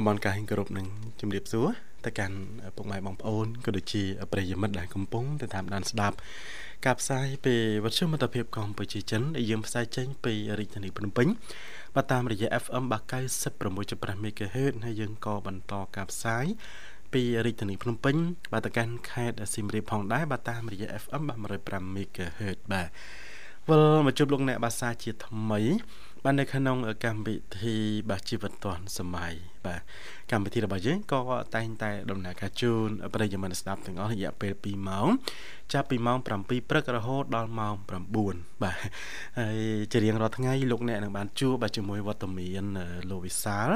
[0.00, 0.86] សូមលំអរកាយគោរពនឹង
[1.20, 1.68] ជំរាបសួរ
[2.04, 2.36] ទៅកាន់
[2.76, 6.16] ពុកម៉ែបងប្អូនក៏ដូចជាប្រិយមិត្តដែលកំពុងទៅតាមដានស្ដាប់
[6.86, 7.54] ការផ្សាយពី
[7.84, 11.28] វិទ្យុមិត្តភាពកម្ពុជាចិនដែលយើងផ្សាយចេញពីរាជធានីភ្នំពេញ
[11.94, 12.84] បាទតាមរយៈ FM
[13.54, 16.44] 96.5 MHz ហើយយើងក៏បន្តការផ្សាយ
[17.12, 18.16] ពីរាជធានីភ្នំពេញ
[18.52, 21.22] បាទទៅកាន់ខេត្តសៀមរាបផងដែរបាទតាមរយៈ FM
[21.58, 22.88] 105 MHz បាទ
[23.68, 25.60] វិលមកជួបលោកអ្នកបាសាជាថ្មី
[26.24, 27.76] បាទនៅក្នុងកម្មវិធី
[28.10, 29.80] បាទជីវិតឌွန်សម័យ បាទ
[30.30, 31.20] កម្មវិធីរបស់យើងក៏
[31.56, 35.08] តែងតែដំណើរការជូនប្រិយមិត្តស្ដាប់ទាំងអស់រយៈពេល2ម៉ោង
[35.72, 36.26] ចាប់ពីម៉ោង7
[36.70, 37.74] ព្រឹករហូតដល់ម៉ោង
[38.18, 38.76] 9បាទ
[39.38, 39.58] ហើយ
[39.92, 42.64] ជារៀងរាល់ថ្ងៃលោកអ្នកនឹងបានជួបបាទជាមួយវត្តមាន
[43.10, 43.68] លោកវិសាល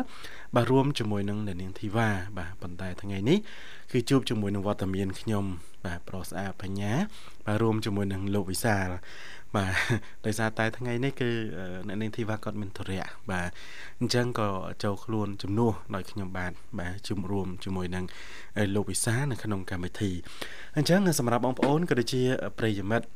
[0.55, 3.39] បាទរួមជាមួយនឹងអ្នកនាងធីវ៉ាបាទប៉ុន្តែថ្ងៃនេះ
[3.93, 5.45] គឺជួបជាមួយនឹងវត្តមានខ្ញុំ
[5.85, 6.93] បាទប្រុសស្អាតបញ្ញា
[7.47, 8.89] បាទរួមជាមួយនឹងលោកវិសាល
[9.57, 9.73] បាទ
[10.27, 11.31] ដោយសារតែថ្ងៃនេះគឺ
[11.87, 13.49] អ្នកនាងធីវ៉ាគាត់មានធរៈបាទ
[14.01, 14.49] អញ្ចឹងក៏
[14.85, 18.05] ចូលខ្លួនជំនួសដោយខ្ញុំបាទបាទជួបរួមជាមួយនឹង
[18.75, 20.13] លោកវិសានៅក្នុងកម្មវិធី
[20.77, 22.23] អញ្ចឹងសម្រាប់បងប្អូនក៏ដូចជា
[22.59, 23.09] ប្រិយមិត្ត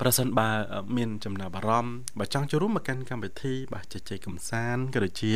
[0.00, 0.48] ប្រសិនបើ
[0.96, 5.32] មានចំណាប់អារម្មណ៍បើចង់ចូលរួមមកកាន់កម្មវិធីបាទជជែកកម្សាន្តក៏ដូចជា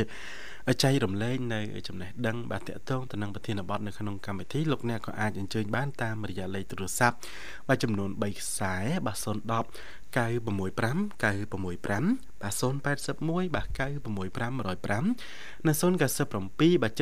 [0.82, 7.16] ចែករំលែកនៅចំណេះដឹងបាទតកតងទៅនឹងប្រធានបទនៅក្នុងកម្មវិធីលោកអ្នកក៏អាចអញ្ជើញបានតាមរយៈលេខទូរស័ព្ទ
[7.68, 8.74] បាទចំនួន3ខ្សែ
[9.06, 9.28] បាទ010
[10.16, 11.54] 965 965
[12.42, 17.00] បាទ081បាទ965 105និង097បាទ74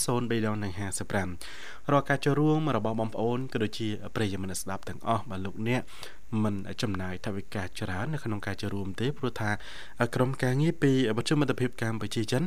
[0.00, 5.82] 0355រាល់ការចូលរួមរបស់បងប្អូនក៏ដូចជាប្រិយមិត្តស្ដាប់ទាំងអស់បាទលោកអ្នក
[6.42, 9.50] មិនចំណាយថវិកាច្រើននៅក្នុងការចូលរួមទេព្រោះថា
[10.14, 12.42] ក្រុមការងារពីវិទ្យុមិត្តភាពកម្ពុជាចិន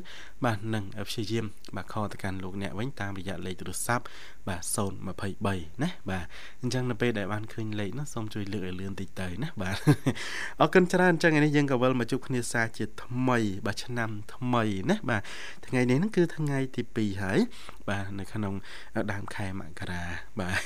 [0.46, 1.46] បាទនឹងព្យាយាម
[1.76, 4.04] បាទខលទៅកាន់លោកអ្នកវិញតាមរយៈលេខទូរស័ព្ទ
[4.48, 6.26] បាទ023ណាបាទ
[6.62, 9.78] អញ្ចឹងនៅពេលដែលបានឃើញលេខនោះសូមជួយលើកឲ្យលឿនតិចទៅណាបាទ
[10.62, 15.22] អរគុណច្រើនអញ្ចឹងថ្ងៃនេះយើងក៏វិលមកជួបគ្នាសាជាថ្មីបាទឆ្នាំថ្មីណាបាទ
[15.68, 17.40] ថ្ងៃនេះហ្នឹងគឺថ្ងៃទី2ហើយ
[17.90, 18.54] បាទនៅក្នុង
[19.12, 20.04] ដើមខែមករា
[20.40, 20.58] បាទ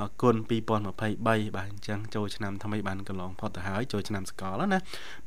[0.00, 1.26] អរគុណ2023
[1.56, 4.78] បាទអញ្ចឹងចូលឆ្នាំថ្មីបានកន្លងផុតទៅហើយចូលឆ្នាំសកលណា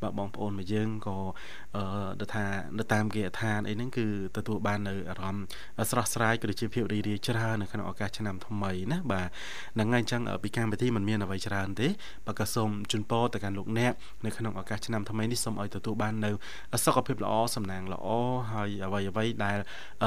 [0.02, 1.18] បាទបងប្អូនមួយយើងក៏
[1.76, 1.82] អឺ
[2.22, 2.46] ទៅថា
[2.78, 4.06] នៅតាមគេឋានអីហ្នឹងគឺ
[4.38, 5.44] ទទួលបាននៅអារម្មណ៍
[5.92, 9.28] ស្រស់ស្រាយក៏ដូចជាភាពរីរាយច្រើននៅក្នុងឱកាសឆ្នាំថ្មីណាបាទ
[9.76, 11.88] ហ្នឹងហើយអញ្ចឹងពីកម្មវិធីមិនមានអ្វីច្រើនទេ
[12.28, 13.94] បើក៏សូមជូនពរទៅកាន់លោកអ្នក
[14.26, 16.32] នៅក្នុងឱកាសឆ្នាំថ្មីនេះសូមឲ្យទទួលបាននៅ
[16.86, 18.08] សុខភាពល្អសំណាងល្អ
[18.52, 19.58] ហើយអ្វីអ្វីដែល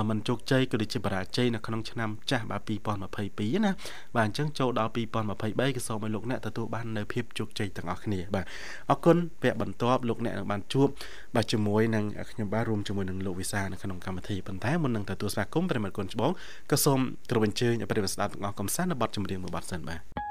[0.08, 3.72] មិនជោគជ័យក៏ដូចជាបរាជ័យនៅក្នុងឆ្នាំចាស់បាទ2022ណា
[4.16, 8.44] បាទអញ្ចឹងចូលដល់2023ក៏សូមឲ្យលោកអ្នកទទួលបាននៅភាពជោគជ័យទាំងអស់គ្នាបាទ
[8.90, 10.88] អរគុណវគ្គបន្ទាប់លោកអ្នកនឹងបានជួប
[11.34, 16.30] បាទជាមួយនឹងខ្ញុំបាទរួមជាមួយនឹងលោកវិសានៅក្នុងកម្មវិធីប៉ុន្តែមុននឹងទទួលស្វាគមន៍ប្រិមត្តគុណច្បង
[16.70, 20.27] ក៏សូមទ្រពអញ្ជើញប្រិមត្តស្ដាប់ទាំងអស់កំសាន្តនៅបទចម្រៀងមួយបទសិនបាទ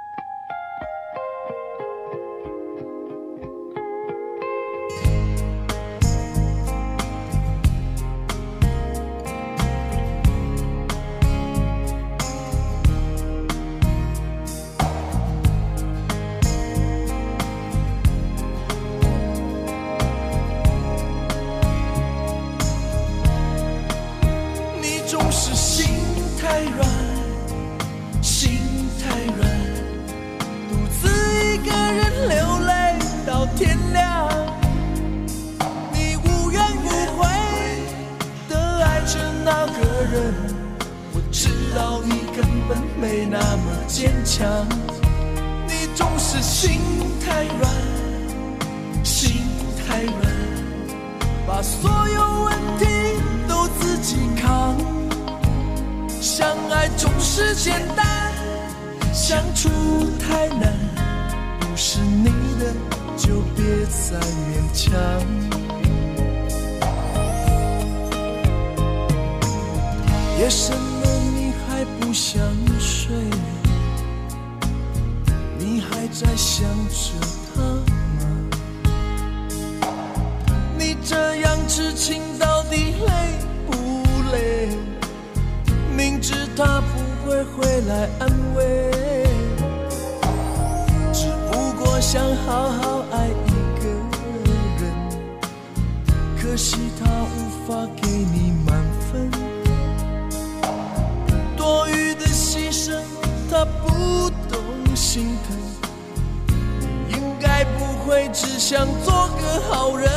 [108.69, 110.09] 想做个好人。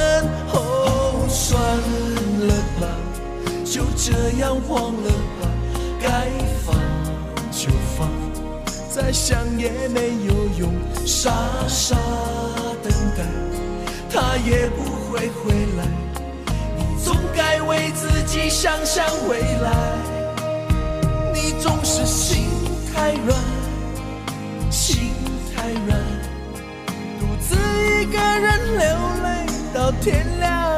[0.53, 1.63] 哦，算
[2.49, 2.89] 了吧，
[3.65, 4.11] 就这
[4.41, 5.09] 样忘了
[5.41, 5.47] 吧，
[6.01, 6.27] 该
[6.67, 6.75] 放
[7.53, 8.11] 就放，
[8.91, 10.75] 再想也没有用，
[11.07, 11.31] 傻
[11.69, 11.95] 傻
[12.83, 13.23] 等待，
[14.11, 14.83] 他也不
[15.13, 15.87] 会回来。
[16.77, 19.97] 你总该为自己想想未来，
[21.33, 22.49] 你总是心
[22.93, 23.39] 太软，
[28.11, 28.85] 一个人流
[29.23, 30.77] 泪到天亮，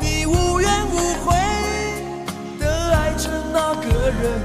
[0.00, 1.36] 你无怨无悔
[2.58, 4.42] 的爱着那个人，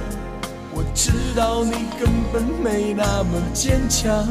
[0.71, 4.23] 我知道你根本没那么坚强，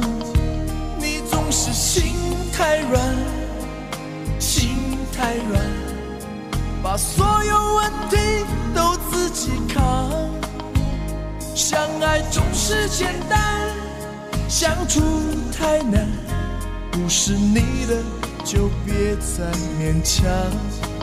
[0.96, 2.14] 你总是心
[2.52, 3.02] 太软，
[4.38, 5.61] 心太软，
[6.81, 10.12] 把所有问题都自己扛，
[11.56, 13.41] 相爱总是简单。
[14.46, 15.00] 相处
[15.50, 16.06] 太难，
[16.94, 18.00] 不是你的
[18.44, 19.50] 就别再
[19.81, 20.94] 勉强。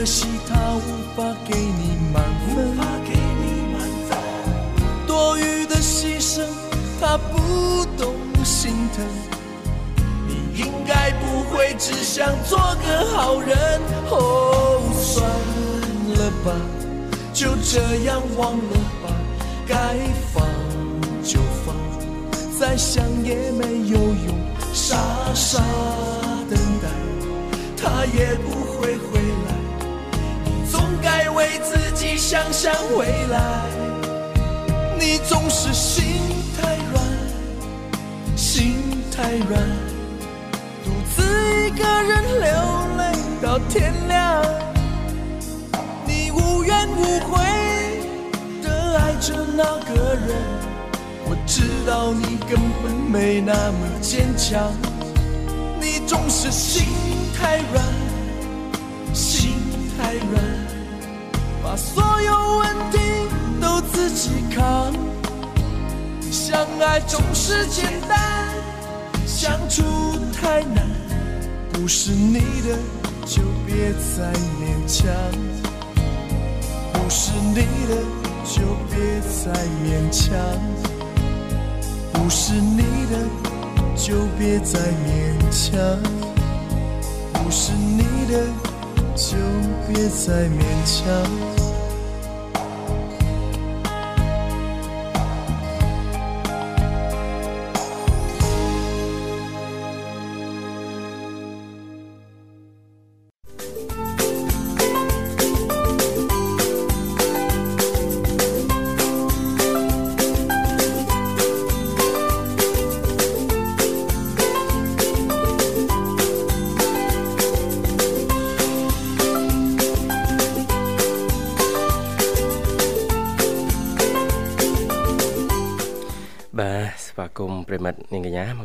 [0.00, 0.80] 可惜他无
[1.14, 2.24] 法给你满
[2.54, 2.74] 分。
[5.06, 6.42] 多余的牺牲，
[6.98, 9.04] 他不懂心疼。
[10.26, 13.54] 你应该不会只想做个好人。
[14.08, 15.22] 哦，算
[16.16, 16.56] 了吧，
[17.34, 19.12] 就这样忘了吧，
[19.68, 19.98] 该
[20.32, 20.42] 放
[21.22, 21.76] 就放，
[22.58, 24.34] 再想也没有用，
[24.72, 24.96] 傻
[25.34, 25.62] 傻
[26.48, 26.88] 等待，
[27.76, 28.48] 他也不
[28.80, 29.59] 会回来。
[31.02, 33.64] 该为自己想想未来。
[34.98, 36.04] 你总是心
[36.60, 37.02] 太软，
[38.36, 38.76] 心
[39.10, 39.62] 太软，
[40.84, 41.22] 独自
[41.66, 42.50] 一个人流
[42.98, 44.42] 泪到天亮。
[46.06, 47.40] 你无怨无悔
[48.62, 50.36] 的爱着那个人，
[51.24, 54.70] 我知道你根本没那么坚强。
[55.80, 56.84] 你总是心
[57.34, 57.84] 太软，
[61.70, 62.98] 把所有问题。
[63.60, 64.92] 都自己扛，
[66.28, 68.48] 相爱总是简单，
[69.24, 69.84] 相处
[70.32, 70.84] 太难。
[71.72, 72.76] 不是你的
[73.24, 75.14] 就别再勉强，
[76.92, 77.94] 不是你的
[78.44, 79.52] 就别再
[79.84, 80.34] 勉强，
[82.12, 83.14] 不是你的
[83.94, 85.78] 就别再勉强，
[87.32, 88.44] 不是你的
[89.14, 89.36] 就
[89.86, 91.49] 别再勉强。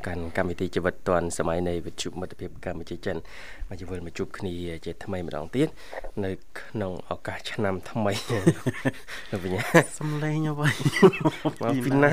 [0.07, 3.17] កញ្ញាមកកាន់កម្មវិធីជីវិតឌွန်សម័យនៃវិទ្យុមិត្តភាពកម្ពុជាចិន
[3.69, 4.53] មកជីវិតមកជួបគ្នា
[4.85, 5.67] ជាថ្មីម្ដងទៀត
[6.25, 8.13] នៅក្នុងឱកាសឆ្នាំថ្មី
[9.31, 9.61] លោកបញ្ញា
[9.99, 10.69] សំឡេងអ្វី
[11.61, 12.11] មកពីណា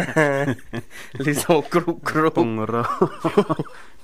[1.27, 2.75] លឺសូគ្រុបគ្រុបពងរ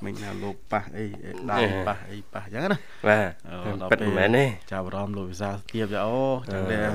[0.05, 1.07] មិនណាលោកប៉ះអី
[1.51, 2.79] ដៃប៉ះអីប៉ះចឹងណា
[3.09, 3.19] បា
[3.81, 6.19] ទពិតមែនទេចាប់អារម្មណ៍លោកវិសាទៀបចាអូ
[6.51, 6.89] ចឹងដែរ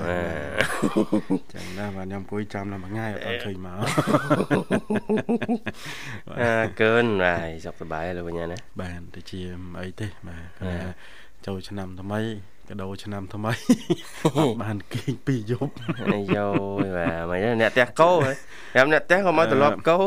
[1.53, 3.77] ចឹងណាបាទខ្ញុំអង្គុយចាំដល់មួយថ្ងៃអត់ឃើញមក
[6.41, 9.39] អើកើនបាទសុខសប្បាយលោកបញ្ញាណាបាទទៅជា
[9.79, 10.93] អីទេបាទគាត់
[11.45, 13.51] ចូលឆ្នាំថ្មី កដោឆ្នាំថ្មី
[14.61, 15.73] បានគេងពីយប់
[16.11, 16.47] អាយ៉ូ
[16.97, 18.09] បាទមិនអ្នកផ្ទះកោ
[18.73, 19.97] ខ្ញុំអ្នកផ្ទះក៏មកត្រឡប់កោ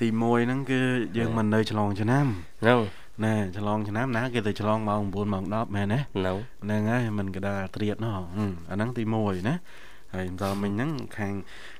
[0.00, 0.80] ទី1ហ្នឹងគឺ
[1.18, 2.26] យើងមិននៅឆ្លងឆ្នាំ
[2.62, 2.80] ហ្នឹង
[3.24, 8.12] ណែឆ្លងឆ្នាំណាគេទៅឆ្លងម៉ោង9ម៉ោង10មែនទេហ្នឹងហើយមិនកដាត្រៀតនោះ
[8.70, 9.54] អាហ្នឹងទី1ណា
[10.14, 11.34] ហើយម្សិលមិញហ្នឹងខាង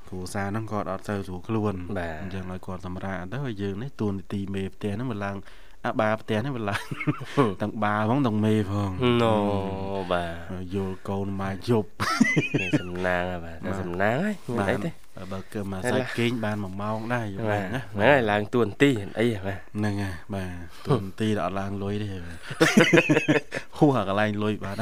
[0.09, 1.75] គ្រូសាហ្នឹងគាត់អត់ទៅស្រួលខ្លួន
[2.23, 5.37] អញ្ចឹងឲ្យគាត់សម្រាប់ទៅហើយយើងនេះទួនាទីមេផ្ទះហ្នឹងវាឡើង
[5.87, 6.83] អាបាផ្ទះនេះវាឡើង
[7.63, 8.91] ទាំងបាផងទាំងមេផង
[9.23, 9.37] ណូ
[10.13, 10.35] បាទ
[10.75, 11.89] យល់កូនមកយប់
[12.81, 14.91] សំណាងបាទសំណាងហើយមិនអីទេ
[15.33, 22.07] បើគឺមកសាច់គេងបាន1ម៉ោងដែរយល់ណាហ្នឹងហើយឡើងទួនាទីអីបាទហ្នឹងហើយបាទទួនាទីអត់ឡើងលុយទេ
[23.79, 24.77] ហួរកន្លែងលុយបាទ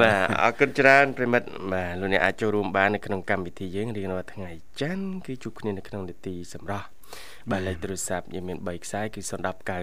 [0.00, 4.50] បាទអរគុណច្រើនប្រិមិត្តបាទលោកអ្នកអាចចូលរួមបាននៅក្នុងកម្មវិធីយើងរៀងរាល់ថ្ងៃ
[4.80, 6.88] ច័ន្ទគឺជួបគ្នានៅក្នុងនីតិសម្រាប់
[7.50, 9.30] បាទលេខទូរស័ព្ទយើងមាន3ខ្សែគឺ010
[9.68, 9.78] 965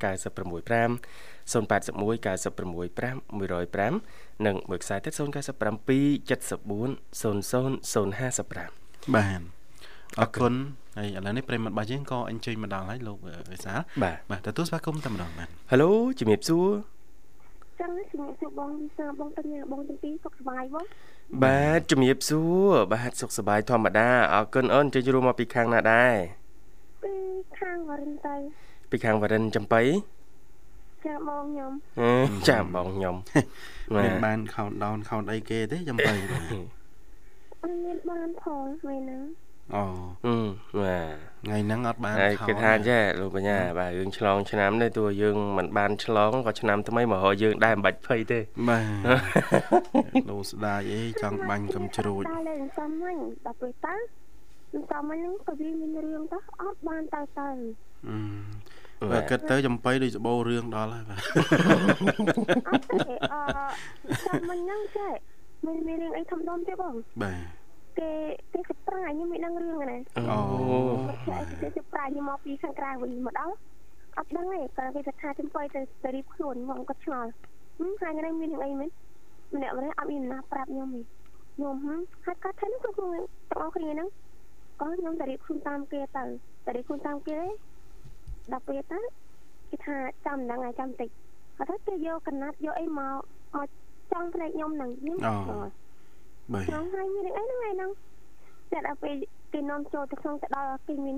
[0.00, 0.90] 965
[1.52, 5.22] 081 965 105និងមួយខ្សែទៀត097 74
[7.20, 9.42] 00 055បាទ
[10.20, 10.54] អរគុណ
[10.98, 13.18] ហើយឥឡូវនេះប្រិមត្តរបស់យើងក៏អញ្ជើញមកដល់ហើយលោក
[13.52, 16.68] វិសាលបាទបាទទទួលស្វាគមន៍តែម្ដងបាទហៅឡូជំរាបសួរ
[17.80, 20.84] ចឹងជំរាបសួរបងវិសាលបងតាញ់បងទាំងពីរសុខសប្បាយបង
[21.38, 26.14] បាទជំរាបសួរបាទសុខសប្បាយធម្មតាអរគុណអូនចេញរួមមកពីខាងណាដែរ
[27.02, 27.14] ពី
[27.60, 28.36] ខាងវរិនទៅ
[28.90, 29.80] ពីខាងវរិនចំបៃ
[31.06, 31.72] ចាបងខ្ញុំ
[32.48, 33.16] ចាបងខ្ញុំ
[33.94, 36.42] មានបាន countdown count អីគេទេចំបៃបាទ
[37.62, 39.22] អត់មានបានផងពេលហ្នឹង
[39.76, 39.84] អូ
[40.26, 40.36] អឺ
[40.80, 53.94] បាទថ្ងៃហ្នឹងអត់បានខោគេថាចេះលោកបញ្ញាបាទយើងឆ្លងឆ្នាំនេះតួយើងមិនបានឆ្លងក៏ឆ្នាំថ្មីមករកយើងដែរមិនបាច់ភ័យទេបាទលោកស្ដាយអីចង់បាញ់កំជ្រួចតែលេងសំហ្នឹងដល់ពេលតើ
[54.74, 57.48] នឹងតាមហ្នឹងក៏វាមានរឿងទៅអត់បានទៅទៅ
[58.08, 61.20] អឺបើគិតទៅចំបៃដូចសបោរឿងដល់ហើយបាទ
[62.68, 62.98] អត់ទេ
[63.32, 63.40] អឺ
[64.26, 65.12] តាមហ្នឹងចេះ
[65.66, 67.59] មានមានរឿងអីធំដុំទេបងបាទ
[68.00, 68.10] គេ
[68.52, 69.98] គេសប្រាខ្ញុំមិនដឹងរឿងណា
[70.30, 70.38] អូ
[71.62, 73.54] គេសប្រាខ្ញុំមកពីខាងក្រៅវិញមកដល់
[74.16, 77.30] អត់ដឹងទេតែគេថាចំបៃទៅទៅរៀបខ្លួនខ្ញុំក៏ឆ្ងល់
[77.78, 78.90] ហឹមថ្ងៃនេះមានរឿងអីមែន
[79.54, 81.00] ម្នាក់ម្នាក់អត់មានណាប្រាប់ខ្ញុំទេ
[81.54, 83.10] ខ្ញុំហឹមហើយគាត់ថានឹងគ្រប់ទាំង
[83.60, 84.08] អស់គ្នាហ្នឹង
[84.80, 86.24] ក៏ខ្ញុំទៅរៀបខ្លួនតាមគេទៅ
[86.66, 87.38] ទៅរៀបខ្លួនតាមគេ
[88.52, 88.98] ដល់ពេលទៅ
[89.70, 91.08] គេថាចាំហ្នឹងហើយចាំតិច
[91.56, 93.18] គាត់ថាគេយកកណាត់យកអីមក
[93.54, 93.68] មក
[94.12, 95.16] ចង់ផ្នែកខ្ញុំហ្នឹងខ្ញុំ
[96.52, 97.90] បាទខ្ញុំហើយមានអីហ្នឹងឯហ្នឹង
[98.72, 99.14] តែដល់ពេល
[99.52, 101.16] គេនាំចូលទៅក្នុងទៅដល់គេមាន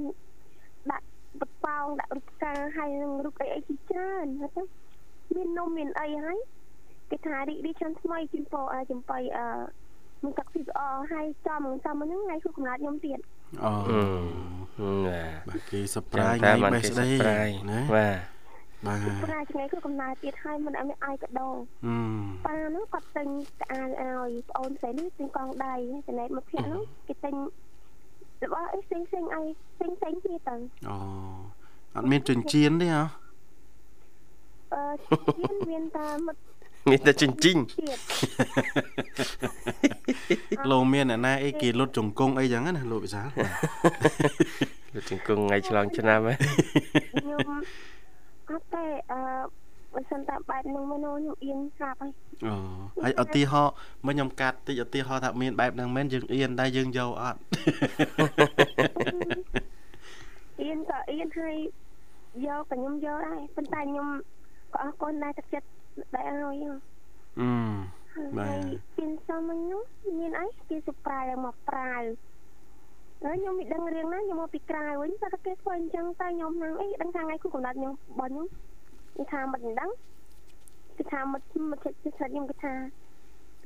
[0.91, 1.07] ដាក់
[1.41, 4.63] បប៉ោងដាក់រូបកាហើយនឹងរូបអីអីជាច្រើនហ្នឹងទៅ
[5.35, 6.39] មាននំមានអីហើយ
[7.11, 9.47] គេថារីករាយឆ្នាំថ្មីជូនពរចំបៃអឺ
[10.23, 10.81] មានទឹកពីល្អ
[11.13, 13.19] ហើយចំចំហ្នឹងថ្ងៃគូកំណត់ខ្ញុំទៀត
[13.65, 13.73] អូ
[15.49, 17.07] បាទគេសប្រាយថ្ងៃបេស្ដី
[17.71, 18.32] ណាបាទ
[18.87, 21.51] បាទប្រាយថ្ងៃគឺកំណើទៀតហើយមិនអត់មានអាយកដោ
[22.47, 23.29] ប៉ានោះគាត់ទិញ
[23.63, 25.75] ក្អាយឲ្យប្អូនស្រីនេះទិញកងដៃ
[26.07, 27.35] ចំណែកមកភ័ក្រនោះគេទិញ
[28.43, 29.47] របស់អីផ្សេងផ្សេងឲ្យ
[29.77, 30.57] ផ្សេងផ្សេងទៀតទៅ
[30.89, 30.97] អូ
[31.97, 33.03] អត់មានចិញ្ចៀនទេហ៎
[34.75, 34.83] អឺ
[35.71, 36.41] មានតែមិត្ត
[36.91, 37.57] មានតែចិញ្ចិញ
[40.71, 43.29] លោកមានអ្នកណាអីគេលុតជង្គង់អីចឹងណាលោកវិសាល
[44.95, 46.35] លុតជង្គង់ថ្ងៃឆ្លងឆ្នាំហ៎
[47.13, 47.49] ខ្ញុំ
[48.53, 49.21] អត់ទេអឺ
[49.95, 52.13] បើសិនតែបែបហ្នឹងមកខ្ញុំអៀនស្រាប់ហើយ
[52.47, 52.55] អូ
[53.03, 53.73] ហើយឧទាហរណ៍
[54.07, 57.39] មកខ្ញុំកាត់តិចឧទាហរណ៍ថាមានបែបហ្នឹងមែនយើងអៀនតែយើងយកអត់
[60.61, 61.57] អៀនក៏អៀនហើយ
[62.47, 64.09] យកក៏ខ្ញុំយកដែរប៉ុន្តែខ្ញុំ
[64.73, 65.67] ក៏អរគុណដែរទឹកចិត្ត
[66.15, 66.65] ដែលឲ្យ
[67.41, 67.51] អឺ
[68.39, 68.59] បាទ
[68.97, 69.61] ពីសំហ្នឹង
[70.19, 72.03] មានអីគេសុប្រាយមកប្រាវ
[73.25, 78.47] ហើយខ្ញុំមិនដឹងរឿងណាខ្ញុំមកពីក្រៅវិញតែគេធ្វើអញ្ចឹងតែខ្ញុំហ្នឹងអីដឹងថាថ្ងៃគូកំណត់ខ្ញុំបងខ្ញុំ
[79.17, 79.91] គេថាមិនដឹង
[80.97, 82.73] គេថាមិនមិនចិត្តចិត្តខ្ញុំគេថា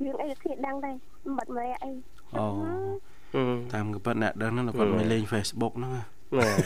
[0.03, 0.95] រឿងអីគេដឹងដែរ
[1.37, 1.91] មិនម្រែអី
[2.35, 2.45] អូ
[3.73, 6.03] តាមក៏ប៉ុតអ្នកដឹងហ្នឹងគាត់មិនលេង Facebook ហ្នឹងណា
[6.37, 6.57] បាទ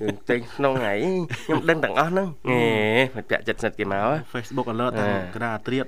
[0.00, 0.94] រឿងទិញក្នុងថ្ងៃ
[1.46, 2.62] ខ្ញុំដឹងទាំងអស់ហ្នឹងហេ
[3.16, 5.84] មកពាក់ចិត្តសិតគេមក Facebook alert តាមក្តារត្រៀត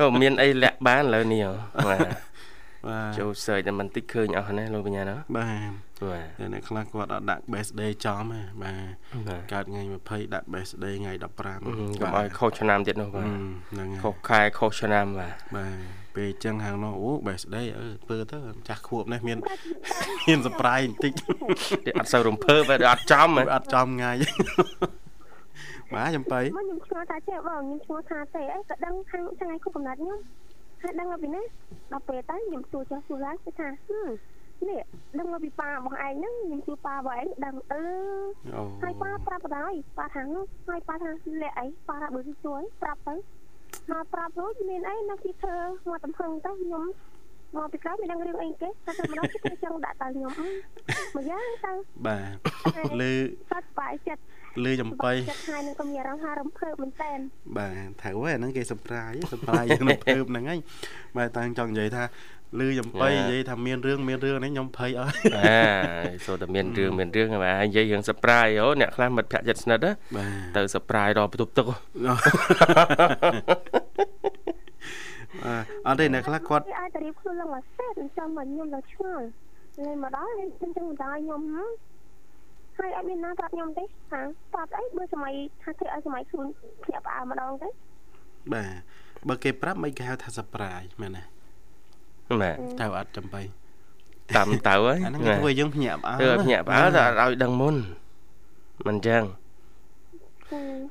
[0.00, 1.46] អូមានអីលាក់បានឥឡូវនេះ
[1.86, 2.00] បាទ
[2.88, 5.70] បាទចូល search តែមិនតិចឃើញអស់ណាលោកបញ្ញាណាបាទ
[6.08, 13.28] បាទអ្នកខ្លះគាត់អត់ដាក់ birthday ចំទេបាទកើតថ្ងៃ20ដាក់ birthday ថ្ងៃ15កុំឲ្យខុសឆ្នាំទៀតនោះបាទ
[13.70, 18.38] ហ្នឹងហើយខុសខែខុសឆ្នាំបាទបាទពេលអញ្ចឹងហាងនោះអូ birthday អឺធ្វើទៅ
[18.68, 19.38] ចាស់ខួបនេះមាន
[20.26, 21.12] មាន surprise បន្តិច
[21.86, 24.12] តែអត់សូវរំភើបអត់ចំអត់ចំថ្ងៃ
[25.94, 30.18] បាទចំបៃមកខ្ញុំឆ្ងល់ថាចេះបងខ្ញុំឆ្ងល់ថាទេអីក៏ដឹងខាងថ្ងៃគូកំណត់ខ្ញុំ
[30.82, 31.42] ហើយដឹងពីណា
[31.92, 33.68] ដល់ពេលតែខ្ញុំសួរចុះសួរឡើងគឺថា
[34.68, 34.82] នេះ
[35.18, 37.82] ដឹងពីប៉ារបស់ឯងហ្នឹងខ្ញុំសួរប៉ារបស់ឯងដឹងអឺ
[38.82, 40.22] ហើយប៉ាប្រាប់បដ ாய் ប៉ាថា
[40.68, 41.10] ហើយប៉ាថា
[41.42, 43.14] លាក់អីប៉ាថាបើសួរប្រាប់ទៅ
[43.90, 45.56] មកប្រាប់រួចមានអីនៅពីធ្វើ
[45.88, 46.86] មកតំហឹងទៅខ្ញុំ
[47.56, 50.32] មកពីក្រោយមានដឹងរឿងអីគេតែតែម្ដងគេចង់ដាក់តើខ្ញុំ
[51.14, 51.72] មកយ៉ាងទៅ
[52.06, 53.12] បាទលើ
[53.50, 54.22] សាត់បាយចិត្ត
[54.64, 57.12] លើចំបៃចិត្តហើយនឹងក៏មានអារម្មណ៍ថារំភើបមែនតើ
[57.56, 60.60] បាទត្រូវហើយអាហ្នឹងគេសប្រាយសប្រាយរំភើបហ្នឹងហើយ
[61.16, 62.04] បាទតាំងចង់និយាយថា
[62.60, 65.58] លឺចំបៃនិយាយថាមានរឿងមានរឿងនេះខ្ញុំភ័យអស់អា
[66.26, 69.92] សូតែមានរឿងមានរឿងបាទនិយាយរឿង surprise អូអ្នកខ្លះមិត្តភក្តិចិត្តស្និទ្ធណា
[70.56, 71.66] ទៅ surprise ដល់បន្ទប់ទឹក
[75.86, 79.26] អត់ទេអ្នកខ្លះគាត់អាចទៅរៀបខ្លួនឡើងមកសេតចាំមកខ្ញុំឡើងឆ្ងល់
[79.86, 81.42] លេងមកដល់ខ្ញុំចឹងមិនដល់ខ្ញុំ
[82.78, 84.20] ហើយអត់មានណាប្រាប់ខ្ញុំទេថា
[84.54, 86.46] ប្រាប់អីបើសម័យថាធ្វើឲ្យសម័យខ្លួន
[86.84, 87.68] ភ្ញាក់ផ្អើលម្ដងទេ
[88.54, 88.70] បាទ
[89.28, 91.22] បើគេប្រាប់មិនគេហៅថា surprise មែនទេ
[92.40, 93.42] បាទទៅអត់ចំបៃ
[94.36, 97.76] តាមទៅហើយអាហ្នឹងធ្វើយើងភ្ញាក់ផ្អើលភ្ញាក់ផ្អើលតែឲ្យដឹងមុន
[98.86, 99.22] មិនចឹង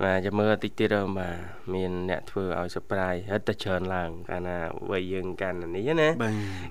[0.03, 1.35] បាទចាំមើលតិចទៀតបាទ
[1.73, 4.57] មានអ្នកធ្វើឲ្យ surprise ហិតតែច្រើនឡើងកាលណា
[4.91, 6.09] វ័យយើងកាន់នេះណា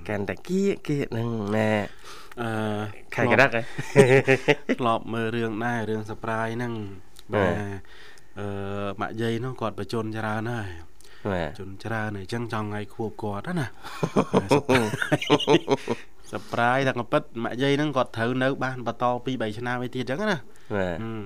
[0.08, 1.70] កាន់តែគៀកគៀកហ្នឹងណា
[2.42, 2.50] អឺ
[3.14, 3.62] ខែក្រាក់ហ៎
[4.80, 6.72] ធ្លាប់មើលរឿងដែររឿង surprise ហ្នឹង
[7.34, 7.52] បាទ
[8.38, 8.46] អឺ
[9.00, 10.68] ម៉ាក់យាយនោះគាត់បញ្ជនច្រើនហើយ
[11.58, 13.66] ជនច្រើនអញ្ចឹងចង់ថ្ងៃខួបគាត់ណា
[16.34, 20.38] សប្រាយថាកពិតម៉ាក់យាយហ្នឹងគាត់ត្រូវនៅបានបន្ត2 3ឆ្នាំឯទៀតអញ្ចឹងណា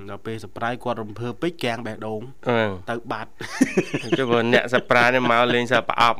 [0.09, 2.21] ដល់ពេលសប្រាយគាត់រំភើបពេកកាំងបេះដូង
[2.91, 3.31] ទៅបាត់
[4.19, 6.19] ចុះបើអ្នកសប្រាយនេះមកលេងសប្រអប់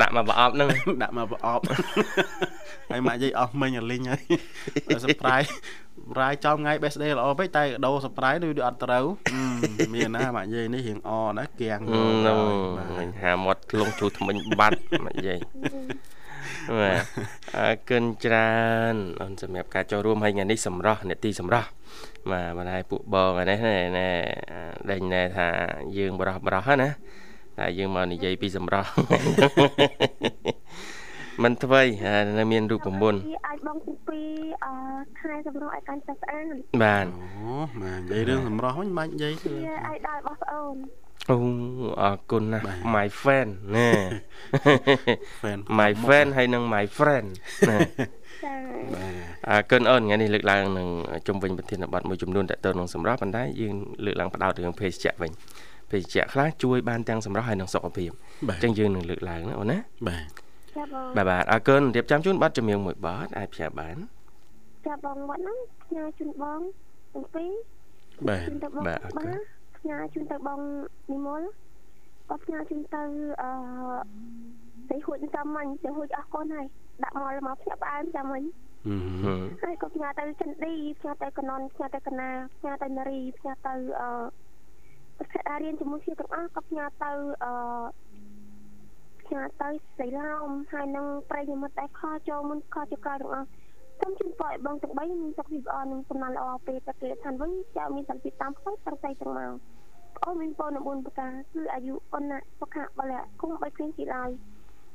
[0.00, 0.68] ដាក់មកប្រអប់ហ្នឹង
[1.02, 1.62] ដាក់មកប្រអប់
[2.90, 4.22] ហើយម៉ាក់យាយអស់មិញលេងហើយ
[5.04, 5.42] សប្រាយ
[6.20, 9.04] រាយចំថ្ងៃ birthday ល្អពេកតែដោ surprise ដូចអត់ត្រូវ
[9.94, 12.32] មានណាម៉ាក់យាយនេះរៀងអណាគៀងហ្នឹ
[13.06, 15.38] ងហាមាត់លងជួថ្មិញបាត់ម៉ាក់យាយ
[16.78, 17.04] បាទ
[17.58, 18.52] អរគុណច្រើ
[18.92, 21.68] នអូនសម្រាប់ការចូលរួមហើយថ្ងៃនេះសម្រស់នេតិសម្រស់
[22.30, 23.58] បាទមិនហើយពួកបងនេះ
[23.98, 24.08] ណែ
[24.90, 25.48] ដេញណែថា
[25.98, 26.88] យើងបរោះបរោះណា
[27.58, 28.90] តែយើងមកនិយាយពីសម្រស់
[31.42, 31.82] មិនថ្មី
[32.38, 34.20] នៅមានរូបមន្តអាចបងទីពី
[34.64, 34.72] អឺ
[35.20, 36.44] ខែសម្រស់ឲ្យកាន់តែស្អាត
[36.82, 40.74] បាទអូបាទនិយាយរឿងសម្រស់វិញមិនបាច់និយាយទេឲ្យដល់បងប្អូន
[41.30, 41.36] អូ
[42.02, 43.88] អរគុណណាស់ my fan ណែ
[45.42, 47.26] fan my fan ហើយនិង my friend
[47.70, 47.78] ណា
[49.48, 50.88] អរគុណអូនថ្ងៃនេះលើកឡើងនឹង
[51.26, 55.30] ជុំវិញប្រធានបទមួយចំនួនតទៅនឹងសម្រាប់ប៉ុន្តែយើងលើកឡើងបដោតរឿងភេសជ្ជៈវិញ
[55.90, 58.10] ភេសជ្ជៈខ្លះជួយបានទាំងសម្រាប់ហើយនិងសុខភាព
[58.50, 60.26] អញ្ចឹងយើងនឹងលើកឡើងណាអូនណាបាទ
[60.76, 63.96] ចាបងបាទបាទអរគុណរៀបចំជូនប័ណ្ណចម្រៀងមួយប័ណ្ណអាចផ្សាយបាន
[64.86, 66.60] ចាបងប័ណ្ណហ្នឹងផ្ញើជូនបង
[67.14, 67.50] ទាំងពីរ
[68.28, 68.48] បាទ
[68.86, 69.28] បាទអរគុណ
[69.82, 70.60] ផ្ញើជូនទៅបង
[71.12, 71.42] និមល
[72.28, 73.02] ក៏ផ្ញើជូនទៅ
[73.42, 73.50] អឺ
[74.90, 76.66] ទៅហួចតាមមិញទៅហួចអស់កូនហើយ
[77.02, 78.42] ដាក់មកមកផ្ញើផ្អើមតាមមិញ
[79.62, 84.08] ហើយក៏ផ្ញើទៅចិនឌីផ្ញើទៅកណនផ្ញើទៅកណាផ្ញើទៅនារីផ្ញើទៅអឺ
[85.18, 87.12] ប្រធានរៀនជាមួយគ្នាទាំងអស់ក៏ផ្ញើទៅ
[87.44, 87.52] អឺ
[89.26, 89.68] ផ្ញើទៅ
[89.98, 93.48] សីឡោមហើយនឹងប្រិយមិត្តដែលខលចូលមុនខលចូលក្រោយទាំងអស់
[94.00, 99.52] សូមជូនពរឲ្យបងទាំង3មានសុខភាពល្អនិងសំណាងល្អពេលតែគេឋានវិញចាមានសន្តិភាពតាមផ្លូវទាំងស្អីទាំងមក
[100.24, 104.30] អូនមានពរនៅ4ប្រការគឺអាយុអនៈសុខៈបលៈគុំបីគ្រៀងជាឡើយ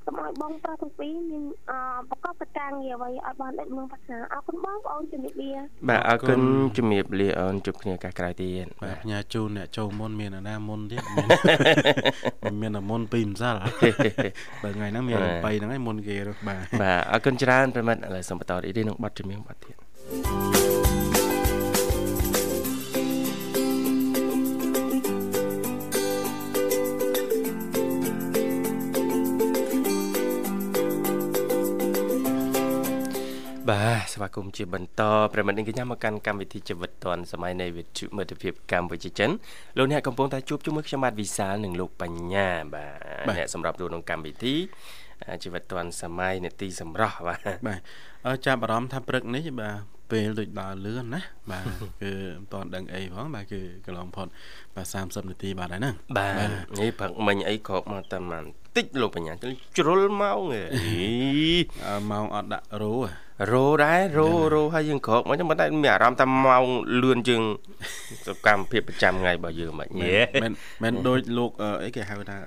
[0.07, 1.71] កុំឲ្យបងប្រុសទាំងពីរមានអ
[2.09, 5.51] ប្រកបទៅការងារអ្វីឲ្យបានដូចមើលប្រាថ្នាអរគុណបងប្អូនជំរាបលា
[5.89, 6.39] បាទអរគុណ
[6.77, 11.03] ជំរាបលាអូនជួបគ្នាកាសក្រោយទៀតបាទផ្ញើជូនអ្នកចូលមុនមានអាណាមុនទៀត
[12.45, 13.55] មិនមានអាមុនពីម្សិល
[14.63, 16.15] បើថ្ងៃហ្នឹងមាន8ហ្នឹងឯងមុនគេ
[16.47, 19.86] បាទបាទអរគុណច្រើនប្រិមិត្តឥឡូវសូមបន្តរីករាយនឹងបទចម្រៀងបទទៀត
[33.69, 35.01] បាទស្វាគមន៍ជាបន្ត
[35.33, 39.29] ប្រិមត្តនាងកញ្ញាមកកាន់កម្មវិធីជីវិតឌွန်សម័យនៃវិទ្យុមិត្តភាពកម្ពុជាចិន
[39.77, 42.85] លោកអ្នកកំពុងតែជួបជាមួយខ្ញុំបាទវិសាលនិងលោកបញ្ញាបា
[43.31, 44.55] ទអ្នកសម្រាប់ចូលក្នុងកម្មវិធី
[45.43, 47.79] ជីវិតឌွန်សម័យនេតិសម្រស់បាទបាទ
[48.45, 49.77] ចាប់អារម្មណ៍ថាព្រឹកនេះបាទ
[50.11, 51.65] ពេលដូចដើរលឿនណាបាទ
[52.01, 54.27] គឺមិនតន់ដឹងអីផងបាទគឺកន្លងផុត
[54.75, 56.49] បាទ30នាទីបាទហើយហ្នឹងបាទ
[56.79, 58.45] នេះព្រឹកមិញអីគ្របមកតែប្រហែល
[58.77, 59.33] តតិចលោកបញ្ញា
[59.77, 61.07] ជ្រុលម៉ោងហី
[62.11, 62.93] ម៉ោងអត់ដាក់រោ
[63.51, 66.65] រោដែររោរោហើយយើងក្រោកមកចាំតែមានអារម្មណ៍ថាម៉ោង
[67.01, 67.41] លឿនជាង
[68.27, 70.51] សកម្មភាពប្រចាំថ្ងៃរបស់យើងមិនមែន
[70.83, 71.51] មិនដូចលោក
[71.83, 72.37] អីគេហៅថា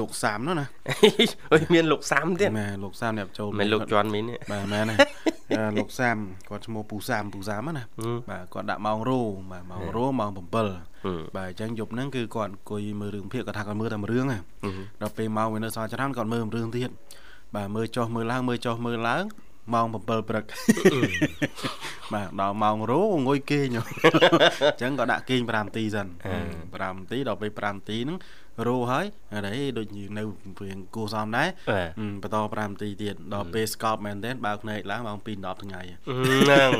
[0.00, 0.66] លោកសាមនោះណា
[1.52, 4.96] អើយមានលោកសាមទៀតមែនលោកសាមអ្នកចូលមែនលោកជន់មីនបាទមែនណា
[5.78, 6.16] លោកសាម
[6.50, 7.82] គាត់ឈ្មោះពូសាមពូសាមណា
[8.30, 9.20] បាទគាត់ដាក់ម៉ោងរោ
[9.50, 10.89] បាទម៉ោងរោម៉ោង7
[11.36, 14.38] បាទអញ្ចឹងយប់ហ្នឹងគឺគាត់អង្គុយមើលរឿងភាគគាត់ថាគាត់មើលតែរឿងហ៎
[15.02, 16.90] ដល់ពេលម៉ោងវានៅសល់ច្រើនគាត់មើលរឿងទៀត
[17.54, 19.24] បាទមើលចុះមើលឡើងមើលចុះមើលឡើង
[19.74, 20.44] ម៉ោង7ព្រឹក
[22.12, 26.06] បាទដល់ម៉ោងរោងុយគេងអញ្ចឹងក៏ដាក់គេង5នាទីសិន
[26.38, 28.18] 5នាទីដល់ពេល5នាទីហ្នឹង
[28.68, 29.86] រោហើយអីដូច
[30.18, 30.22] នៅ
[30.62, 31.48] រៀងគួសមដែរ
[32.22, 36.70] បន្ត5នាទីទៀតដល់ពេលស្កប់មែនទែនបើកភ្នែកឡើងម៉ោង2:10ថ្ងៃហ្នឹង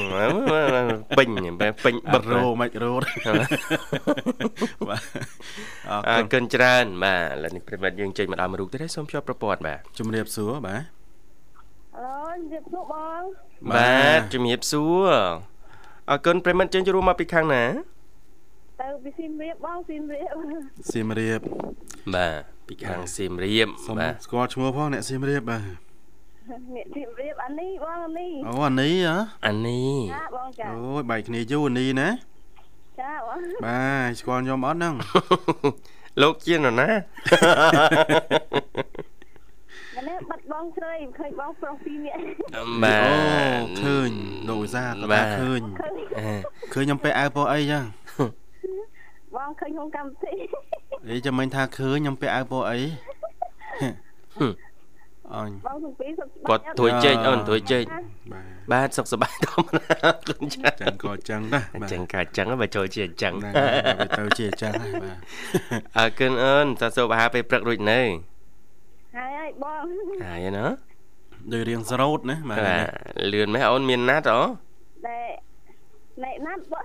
[1.19, 1.29] ពេញ
[1.85, 2.93] ពេញបិទរោមិនរោ
[4.89, 5.03] បាទ
[6.09, 11.00] អរគុណច្រើនបាទឥឡូវនេះប្រិមិត្តយើងចេញមកដល់មរុកទៀតហើយសូមជួបប្រព័ន្ធបាទជំរាបសួរបាទ
[11.99, 13.23] ឡូជំរាបសួរបង
[13.71, 15.11] បាទជំរាបសួរ
[16.11, 17.65] អរគុណប្រិមិត្តចេញចូលមកពីខាងណា
[18.81, 20.35] ទៅពីសៀមរាបបងសៀមរាប
[20.93, 21.41] សៀមរាប
[22.15, 25.63] បាទពីខាងសៀមរាបបាទស្គាល់ឈ្មោះផងអ្នកសៀមរាបបាទ
[26.75, 32.09] អ្នកសៀមរាបអានេះបងអានេះអូអានេះហ៎អានេះចាបងចាអូយបែកគ្នាយូរអានេះណា
[33.01, 34.95] ចាបងបាទស្គាល់ខ្ញុំអត់ហ្នឹង
[36.23, 36.89] លោកជានរណា
[40.09, 42.21] នេះបាត់បងស្រីឃើញបងប្រុសពីរនាក់
[42.83, 43.15] បាទអូ
[43.83, 44.11] ឃើញ
[44.49, 45.61] លោកវិសាគាត់ថាឃើញ
[46.73, 47.85] ឃើញខ្ញុំពេលអាវពណ៌អីចឹង
[49.37, 50.35] បងឃើញក្នុងកម្មវិធី
[51.11, 52.79] អីចាំមិញថាឃើញខ្ញុំពាក់អាវពណ៌អី
[55.35, 57.85] អញបងសំពីសុខសប្បាយគាត់ទួយជែកអូនទួយជែក
[58.73, 63.51] បាទសុខសប្បាយធម្មតាគុណចាចឹងក៏ចឹងដែរអញ្ចឹងក៏ចឹងបើចូលជាអញ្ចឹងបើ
[64.19, 65.17] ទៅជាអញ្ចឹងហើយបាទ
[65.99, 68.40] អើគុណអូនតាសូបអាហារពេលព្រឹករួចនៅហើយហើយ
[69.63, 69.83] បង
[70.27, 70.67] ហើយណា
[71.53, 72.61] ដូចរៀងស្រោតណាបាទ
[73.33, 74.43] លឿនម៉េះអូនមានណាត់អូ
[75.07, 75.21] តែ
[76.25, 76.85] ណែណាត់បង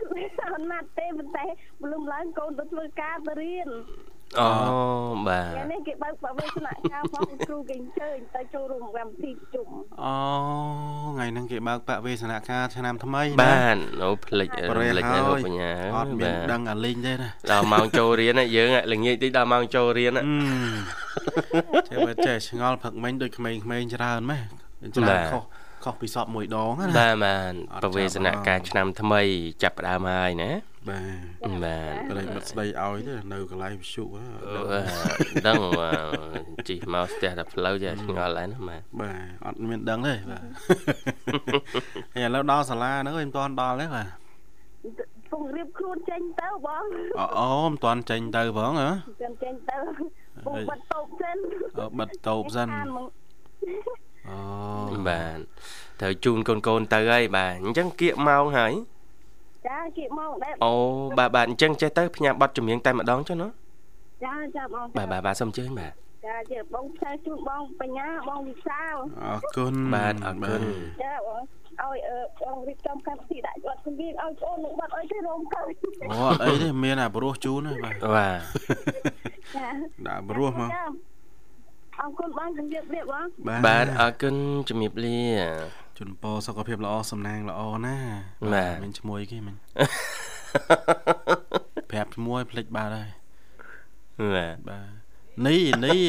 [0.54, 1.46] អូនណាត់ទេប៉ុន្តែ
[1.82, 3.70] ព្រលឹមឡើងកូនទៅធ្វើការទៅរៀន
[4.40, 4.50] អូ
[5.28, 9.68] បាទថ្ងៃនេះគេបើកបវេសនការផងគ្រូគេអញ្ជើញទៅចូលរួមកម្មវិធីជុំ
[10.04, 10.14] អូ
[11.14, 20.12] ថ្ងៃហ្នឹងគេបើកបវេសនការឆ្នាំថ្មីបាទអូផ្លិចផ្លិចនៅបញ្ញាអត់មានដឹងអាលេងទេណាដល់ម៉ោងចូលរៀនយើងល្ងាចតិចដល់ម៉ោងចូលរៀន
[21.90, 24.42] ចេះបើចេះឆ្ងល់ផឹកមិញដូចក្មេងៗច្រើនម៉េះ
[24.98, 25.44] ច្រើនខុស
[25.84, 29.22] ខុសពីសពមួយដងណាបាទបាទប្រវេសនការឆ្នាំថ្មី
[29.64, 30.52] ចាប់ផ្ដើមហើយណា
[30.90, 31.02] បា
[31.48, 34.04] ទបាទប្រិមិត្តស្ដីឲ្យទេនៅកន្លែងវិសុ
[35.48, 35.58] ដឹង
[36.68, 40.44] ជីមកស្ទះតែផ្លូវចាឆ្ងល់ហើយណាបាទបាទអត់មានដឹងទេបាទ
[42.14, 44.08] ហើយឥឡូវដល់សាលាហ្នឹងមិនទាន់ដល់ទេបាទ
[45.32, 46.84] ពងរៀបខ្លួនចេញទៅបង
[47.20, 49.78] អូអូមិនទាន់ចេញទៅផងហ៎មិនចេញទៅ
[50.46, 51.38] ពងបិទតូបសិន
[52.00, 52.68] បិទតូបសិន
[54.30, 55.40] អូបាទ
[56.02, 58.74] ត្រូវជូនកូនកូនទៅហើយបាទអញ្ចឹងគៀកម៉ោងហើយ
[59.86, 60.74] ចាគៀកម៉ោងដែរអូ
[61.18, 63.48] បាទបាទអញ្ចឹងចេះទៅផ្ញើប័ណ្ណចម្រៀងតែម្ដងចុះណា
[64.26, 65.92] ចាចាបងបាទបាទបាទសូមជើញបាទ
[66.26, 70.62] ចាជាបងផ្សាយជូនបងបញ្ញាបងវិសាលអរគុណបាទអរគុណ
[71.04, 71.42] ចាបង
[71.82, 71.98] ឲ្យ
[72.42, 75.62] បងរៀបចំកម្មវិធីដាក់វត្តជំនាញឲ្យបងនឹងបាត់អីទេរោមកើ
[76.12, 78.40] អូអត់អីទេមានអាព្រោះជូនហើយបាទបាទ
[79.56, 79.68] ចា
[80.08, 80.70] ដាក់ព្រោះមក
[82.00, 83.26] អរគុណបងជំរាបលាបង
[83.68, 84.36] បាទអរគុណ
[84.70, 85.20] ជំរាបលា
[85.98, 87.98] ជូនពរសុខភាពល្អសំណាងល្អណា
[88.54, 89.56] បាទមានឈ្មោះគេមិញ
[91.90, 93.10] ប្រាប់ឈ្មោះឲ្យភ្លេចបាទហើយ
[94.36, 94.88] បាទបាទ
[95.48, 96.00] នេះនេះ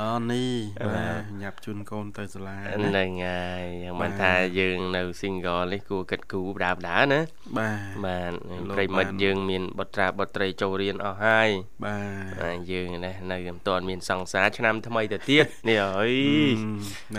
[0.00, 0.52] អូនេះ
[0.88, 7.20] បាទញ៉ាប់ជូនកូនទៅសាលាហ្នឹងហើយយ៉ាងមិនថាយើងនៅ single នេះគួរគិតគូរបដាបដាណា
[7.58, 8.32] បាទបាទ
[8.76, 11.48] ប្រិមិត្តយើងមានបុត្រាបុត្រីចូលរៀនអស់ហើយ
[11.84, 16.12] បាទយើងនេះនៅមិនទាន់មានសង្សារឆ្នាំថ្មីទៅទៀតនេះអើយ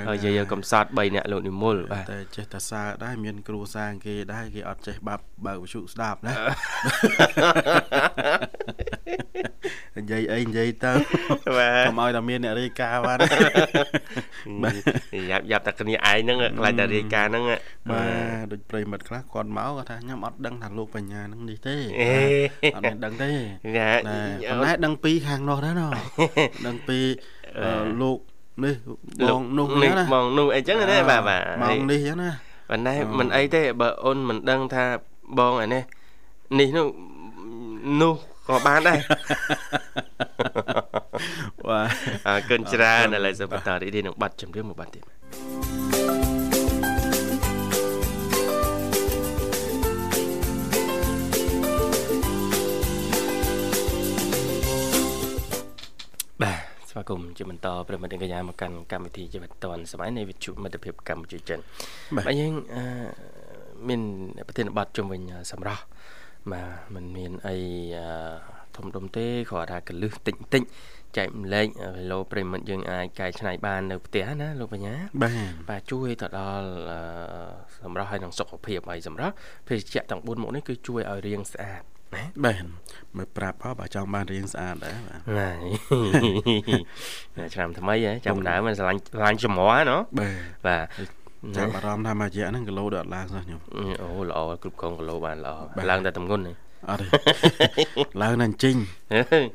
[0.08, 6.34] ហើយយើងកំសត់3នាក់លោកនិមលបាទតែចេះតែសើដែរមាន គ្រូសាគេដែរគេអត់ចេះបាប់បើកវិទ្យុស្ដាប់ណា
[9.98, 10.94] និយាយអីនិយាយទៅ
[11.58, 13.18] បាទកុំឲ្យតែមានអ្នករាយការណ៍បាទ
[15.30, 17.44] យ៉ាប់យ៉ាប់តែគ្នាឯងហ្នឹងខ្លាចតែរាយការណ៍ហ្នឹង
[17.90, 21.76] បាទដូចប្រិមិត្តខ្លះគាត់មកគាត់ថាខ្ញុំអត់ដឹងថាលោកបញ្ញាហ្នឹងនេះទេ
[22.76, 23.32] អត់មានដឹងទេ
[23.78, 25.84] ណាប៉ុន្តែដឹងពីខាងនោះដែរណ
[26.68, 27.00] ដឹងពី
[28.02, 28.20] លោក
[28.64, 28.76] នេះ
[29.30, 32.30] បងនោះនេះបងនោះអីចឹងណាបាទបាទបងនេះចឹងណា
[32.70, 34.84] ប៉ុន្តែមិនអីទេបើអូនមិនដឹងថា
[35.40, 35.84] បងអានេះ
[36.60, 36.88] នេះនោះ
[38.02, 38.16] នោះ
[38.48, 39.00] ក៏បានដែរ
[41.68, 41.90] បាទ
[42.28, 45.04] អរគុណច្រើនឥឡូវសូមបន្តរីករាយនឹងប័ណ្ណចម្រៀងមួយប័ណ្ណទៀត
[56.42, 61.60] បាទស្វាគមន៍ជាបន្តប្រិមិត្តកញ្ញាមកកាន់កម្មវិធីជីវិតឌွန်សម័យនៃវិទ្យុមិត្តភាពកម្ពុជាចិន
[62.16, 62.54] បាទយើង
[63.88, 64.02] មាន
[64.48, 65.84] ប្រធានបទជំវិញសម្រាប់
[66.54, 67.58] បាទมันមានអី
[68.76, 70.64] ធំដុំទេគ្រាន់តែកលឹះតិចតិច
[71.18, 76.70] ចែកម្លែកគីឡូប្រិមិត្តយើងអាចកែច្នៃបាននៅផ្ទះណាលោកបញ្ញាបាទបាទជួយទៅដល់
[77.84, 79.34] សម្រាប់ឲ្យនឹងសុខភាពហើយសម្រាប់
[79.68, 81.82] ភេសជ្ជៈទាំង4មុខនេះគឺជួយឲ្យរាងស្អាត
[82.16, 82.66] ណាបាទ
[83.18, 85.58] មើលប្រាប់បើចង់បានរៀងស្អាតដែរបាទ
[87.38, 90.36] ណាឆ្នាំថ្មីហ៎ចាំដើមមិនឆ្លាញ់ឆ្លាញ់ចំហណោះបាទ
[90.68, 90.86] បាទ
[91.58, 93.60] ចាំអារម្មណ៍ថាមួយរយៈហ្នឹងគីឡូដល់ឡើងសោះខ្ញុំ
[94.02, 95.56] អូល្អគ្រប់គ្រងគីឡូបានល្អ
[95.90, 96.54] ឡើងតែតម្ងន់ទេ
[96.90, 97.06] អត់ទេ
[98.22, 98.76] ឡើងតែអញ្ជិញ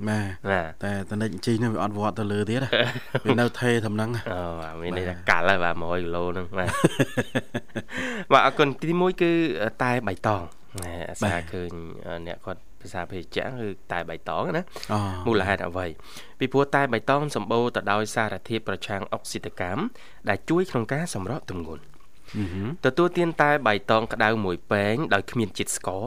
[0.09, 0.21] បា
[0.63, 2.61] ទតែតនិចអញ្ជិញនេះវាអត់វត្តទៅលើទៀត
[3.25, 4.41] វានៅថេធំហ្នឹងអូ
[4.81, 6.69] មានន័យថាកាល់ហើយបាទ100គីឡូហ្នឹងបាទ
[8.33, 9.31] បាទអរគុណទី1គឺ
[9.83, 10.43] តែបៃតង
[10.81, 11.71] អាសាឃើញ
[12.27, 14.63] អ្នកគាត់ ភាសាភេសជ្ជៈគឺតែបៃតងណា
[15.27, 15.87] មូលហេតុអ្វី
[16.39, 19.83] ពីព្រោះតែបៃតងសម្បូរទៅដោយសារធាតុប្រឆាំងអុកស៊ីតកម្ម
[20.29, 21.85] ដែលជួយក្នុងការសម្រកទម្ងន់
[22.85, 26.05] ទទួលទានតែបៃតងក្តៅមួយពែងដោយគ្មានជាតិស្ករ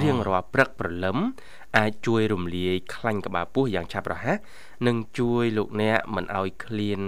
[0.00, 1.18] រៀងរាល់ព្រឹកព្រលឹម
[1.78, 4.38] អាចជួយរំលាយខ្លាញ់ក្បាលពោះយ៉ាងឆាប់រហ័ស
[4.86, 7.00] និងជួយលោកអ្នកមិនឲ្យឃ្លាន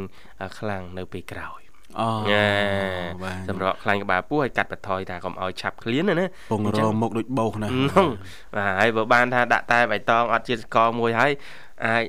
[0.59, 1.61] ខ្លាំងនៅពេលក្រោយ
[1.99, 2.09] អូ
[3.49, 7.69] សម្រាប់ខ្លាញ់ក្បាលពោះឲ្យកាត់បន្ថយថាកុំឲ្យឆាប់ឃ្លានណាពងរមុខដូចបោសណា
[8.57, 11.33] បាទហើយបើបានថាដាក់តែបៃតងអត់ជាតិស្ករមួយហើយ
[11.87, 12.05] អាច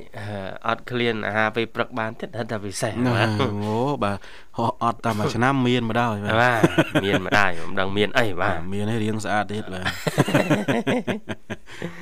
[0.68, 4.18] អត់ឃ្លានអាហារពេលព្រឹកបានទៀតតែពិសេសបាទអូបាទ
[4.58, 6.60] ហោះអត់តែមួយឆ្នាំមានមកដល់បាទ
[7.04, 9.84] មានមកដែរមិនដឹងមានអីបាទមានឲ្យរៀងស្អាតទៀតបាទ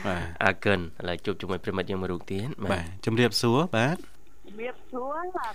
[0.06, 3.96] បាទអរគុណឥឡូវជួបជាមួយប្រិមិត្តយើងមួយរូបទៀតបាទជំរាបសួរបាទ
[4.46, 5.54] ជំរាបសួរបាទ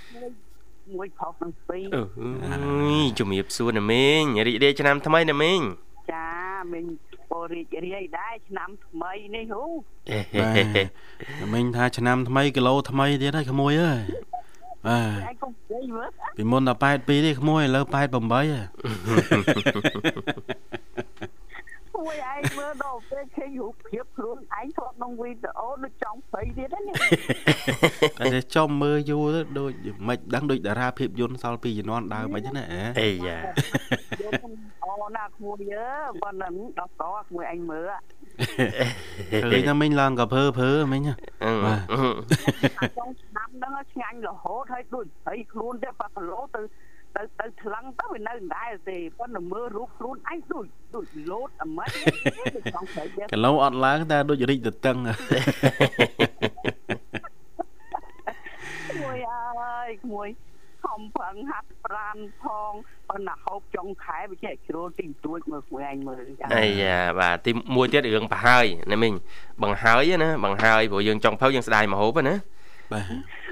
[0.94, 2.56] មួយខុសនឹងពីរអើ
[3.02, 5.60] យជំរាបសួរណាមីងរីករាយឆ្នាំថ្មីណាមីង
[6.12, 6.30] ចា
[6.74, 6.86] មីង
[7.32, 9.64] ពោរីករាយដែរឆ្នាំថ្មីនេះហូ
[10.40, 10.52] បា
[11.42, 14.02] ទមិញថាឆ្នាំថ្មីគីឡូថ្មីទៀតហើយក្មួយអើយ
[14.88, 17.96] បាទពីមុនដល់82ទេក្មួយឥឡូវ88
[18.34, 18.62] ហ៎
[22.06, 26.96] មួយឯងមើលដល់ពេលឃើញរូបភាពខ្លួនឯងថតក្នុងវីដេអូដូចចង់ស្រីទៀតហ្នឹង
[28.20, 29.72] តែចំមើលយូរទៅដូច
[30.08, 32.64] មិនដឹងដូចតារាភាពយន្តសល់ពីជំនាន់ដើមមិនណា
[33.00, 33.38] អេយ៉ា
[34.86, 35.88] អូណាក្មួយយើ
[36.22, 37.92] ប៉ុណ្ណឹងដល់កក្មួយឯងមើល
[39.52, 41.02] ឃើញថាមិញឡើងកាភើភើមិញ
[41.66, 41.80] បាទ
[42.94, 46.62] ក្នុងឆ្នាំហ្នឹងឆ្ងាញ់រហូតហើយដូចហើយខ្លួនទៅប៉ាគីឡូទៅ
[47.16, 51.90] ទៅទៅថ្លឹងទៅវានៅដដែលទេប៉ុន្តែមើលរូបខ្លួនឯងដូចដូចលោតអាម៉េច
[52.76, 54.98] ចង់ស្រីគីឡូអត់ឡើងតែដូចរីកទៅតឹង
[59.04, 60.30] មួយអើយមួយ
[60.84, 62.74] ខំប្រឹងហាត់ប្រានផង
[63.10, 66.22] ប៉ុន្តែហូបចុងខែវាចេះជ្រុលទីទួចមើលមួយឯងមើល
[66.56, 69.14] អាយ៉ាបាទទីមួយទៀតរឿងប្រហើយណាមីង
[69.64, 72.36] បង្ហើយណាបង្ហើយព្រោះយើងចង់ភៅយើងស្ដាយមកហូបណា
[72.94, 73.06] បាទ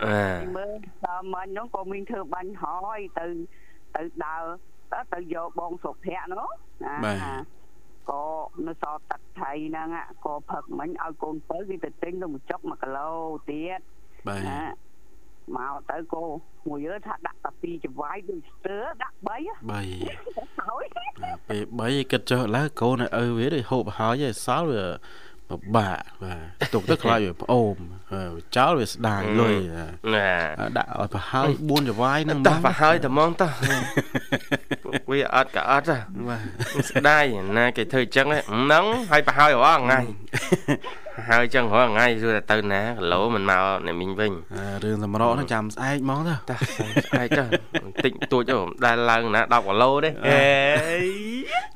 [0.05, 0.19] អើ
[0.57, 0.73] មើល
[1.05, 3.25] តាមមិញហ្នឹងក៏មានធ្វើបាញ់ហើយទៅ
[3.95, 4.43] ទៅដើរ
[4.93, 6.49] ទៅទៅយកបងសុភ័ក្រហ្នឹង
[7.05, 7.17] បាទ
[8.11, 8.23] ក៏
[8.67, 9.89] នៅសល់ទឹកថៃហ្នឹង
[10.25, 13.09] ក៏ផឹកមិញឲ្យកូនពៅគេទៅទិញទៅមួយចុក1គីឡូ
[13.49, 13.79] ទៀត
[14.27, 14.41] បាទ
[15.57, 16.23] មកទៅក៏
[16.67, 19.29] មួយយើថាដាក់តែពីចវាយដូចស្ទើដាក់3 3
[20.67, 20.85] ហើយ
[21.49, 24.85] ពេល3គិតចុះឡើយកូនឲ្យឪវាដូចហូបហើយសល់វា
[25.49, 27.75] ពិបាកបាទទុកទៅខ្លាចវាផ្អូម
[28.57, 29.55] ចោលវាស្ដាយលុយ
[30.13, 30.29] ណា
[30.77, 33.51] ដាក់ឲ្យប្រហើយ4ចវាយហ្នឹងតោះប្រហើយតែហ្មងតោះ
[35.11, 35.85] វាអត់ក៏អត់
[36.27, 37.23] បាទស្ដាយ
[37.57, 39.99] ណាគេធ្វើអញ្ចឹងហ្នឹងហើយប្រហើយរាល់ថ្ងៃ
[41.29, 44.31] ហើយចឹងរាល់ថ្ងៃសួរតែទៅណាគីឡូមិនមកអ្នកមីងវិញ
[44.83, 46.57] រឿងសម្រកហ្នឹងចាំស្អែកហ្មងទៅតា
[47.05, 47.47] ស្អែកចុះ
[47.83, 50.43] បន្តិចទួចទៅដែលឡើងណា10គីឡូទេអេ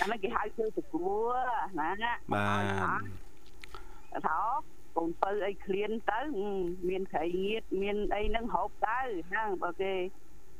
[0.00, 1.18] អានេះគេហៅធ្វើប្រគួ
[1.80, 1.90] ណា
[2.32, 2.52] បា
[2.98, 4.38] ទថា
[4.96, 6.20] កូនបើអីឃ្លានទៅ
[6.88, 9.92] មានត្រីងៀតមានអីហ្នឹងហូបទៅហ្នឹងបើគេ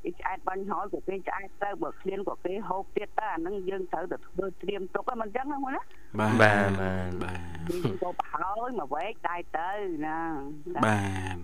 [0.09, 5.83] គេឆ្អែតបាញ់ហោក៏គេឆ្អែតទៅបើឃ្លានក៏គេហូបទៀតទៅអាហ្នឹងយើងត្រូវតែធ្វើត្រៀមទុកហ្នឹងមិនអញ្ចឹងហ្នឹងណា
[6.19, 9.71] បាទបាទបាទបាទក៏ប្រហើយមកវែកដែរទៅ
[10.07, 10.19] ណា
[10.87, 10.99] បា
[11.35, 11.39] ទ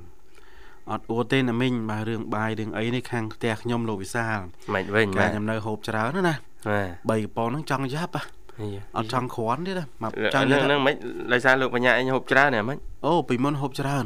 [0.90, 4.38] អត់អួតទេណាមីងបាទរឿងបាយរឿងអីនេះខាងផ្ទះខ្ញុំលោកវិសាល
[4.74, 6.35] មិនវិញបាទខ្ញុំនៅហូបច្រើនណាណា
[7.09, 8.12] បាទ3កប៉ុនហ្នឹងចង់យ៉ាប់
[8.96, 10.94] អត់ចង់គ្រាន់ទេណាមកចង់ហ្នឹងមិន
[11.33, 14.05] ដោយសារលោកបញ្ញាអញហូបច្រើនហ៎មិនអូពីមុនហូបច្រើន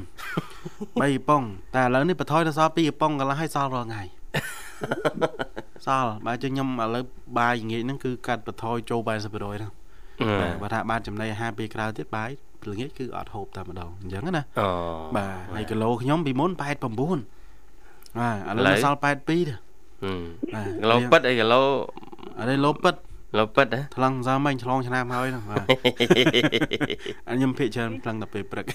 [0.71, 1.43] 3កប៉ុង
[1.77, 4.18] តែឥឡូវនេះបន្ថយដល់សល់2កប៉ុងកន្លះឲ្យសល់រាល់ថ្ងៃ
[5.87, 7.05] សល់បាទជិះខ្ញុំឥឡូវ
[7.39, 9.73] បាយងាយហ្នឹងគឺកាត់បន្ថយចូល80%ហ្នឹង
[10.63, 12.31] បើថាបានចំណីអាហារពេលក្រោយទៀតបាយ
[12.71, 14.69] ល្ងាចគឺអត់ហូបតែម្ដងអញ្ចឹងណាអូ
[15.17, 19.39] បាទហើយគីឡូខ្ញុំពីមុន89បាទឥឡូវសល់82ទេ
[20.55, 21.63] បាទគីឡូពិតអីគីឡូ
[22.39, 22.95] អរិឡូពិត
[23.39, 25.67] ឡូពិតហ៎ថ្លឹងសើមិញឆ្លងឆ្នាំហើយហ្នឹងបាទ
[27.29, 28.67] អញខ្ញុំភិកច្រើនថ្លឹងតែពេលព្រឹក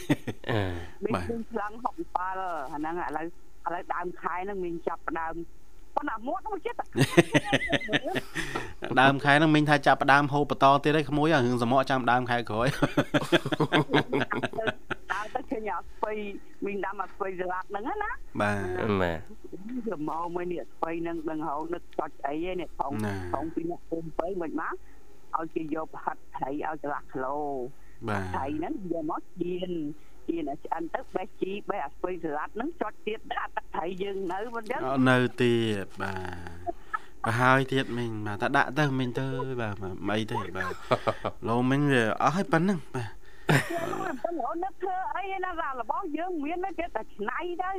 [1.14, 3.26] បាទថ្លឹង67អាហ្នឹងឥឡូវ
[3.66, 5.36] ឥឡូវដើមខែហ្នឹងមានចាប់ដើម
[5.96, 6.80] ប៉ុន្តែមាត់មកចិត្ត
[9.02, 12.68] ដើមខែហ្នឹងមិញថាចាប់ដើមហូបបន្តទៀតហើយក្មួយរឿងសមក់ចាំដើមខែក្រោយ
[15.14, 16.12] ដើមទៅឃើញអត់ស្ពៃ
[16.66, 19.20] មីងដាំអត់ស្ពៃស្លាប់ហ្នឹងណាបាទបាទ
[19.92, 22.92] សមោមួយនេះស្ពៃហ្នឹងដឹងហៅនឹកចុចអីឯនេះផង
[23.34, 24.74] ផងពីអ្នកគុំទៅមិនមក
[25.38, 27.38] ឲ្យគេយកហាត់ត្រីឲ្យកន្លះគីឡូ
[28.10, 29.72] បាទត្រីហ្នឹងយកមកជៀន
[30.28, 35.56] ជាឆ្អិនទៅបេះជីបេះអាស្ពៃស្លាត់ហ្នឹងចុចទៀតដាក់ទឹកត្រីយើងនៅមិនចឹងនៅទៀ
[35.86, 36.74] តបាទ
[37.26, 39.26] បើហើយទៀតមិញបាទតែដាក់ទៅមិញទៅ
[39.62, 40.74] បាទមិនអីទេបាទ
[41.48, 43.10] លោមិញវាអស់ហើយប៉ុណ្្នឹងបាទ
[44.24, 47.70] ប៉ុន្តែនឹកធ្វើអីណារបស់យើងមានតែតែឆ្នៃទៅ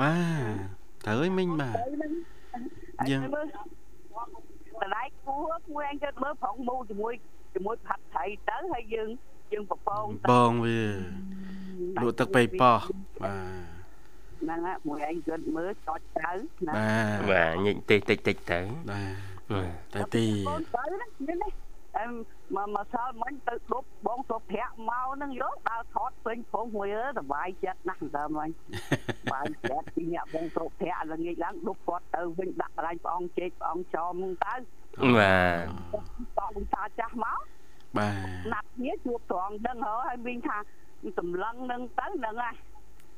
[0.00, 1.74] បាទត្រូវហើយមិញបាទ
[3.10, 3.22] យើង
[4.82, 7.14] តឡៃគួរមួយអញទៅមើលប្រងមូជាមួយ
[7.54, 9.08] ជាមួយផាត់ត្រីទៅហើយយើង
[9.52, 10.80] យើងប្រពងបងវា
[12.02, 12.80] លក់ទឹកបៃប៉ោះ
[13.22, 13.70] បាទ
[14.40, 16.32] ហ្នឹងមួយឯងគិតមើលចត់ទៅ
[16.66, 16.84] ណាបា
[17.16, 18.60] ទបាទញិចតិចតិចតិចទៅ
[18.90, 20.26] បាទតែទី
[21.98, 22.12] អឹម
[22.56, 28.48] មកមកសល់មិញទៅដប់បងសុភ័ក្រមកហ្នឹងយកដើរថតពេញព្រោះមួយអើសុបាយចិត្តណាស់ដើមមិញ
[29.32, 34.54] បាយចិត្តពីអ្នកបងសុភ័ក្រល្ងាចឡើងដប់គាត់ទៅវិញដាក់កន្លែងព្រះអង្គជែកព្រះអង្គចោមហ្នឹងទៅ
[35.18, 35.96] បាទ
[36.38, 37.40] តោះតាចាស់មក
[37.98, 38.14] បាទ
[38.52, 40.56] ណាត់គ្នាជួបត្រង់ដឹងហើយវិញថា
[41.18, 42.52] សម្លឹងនឹងទៅហ្នឹងហ่ะ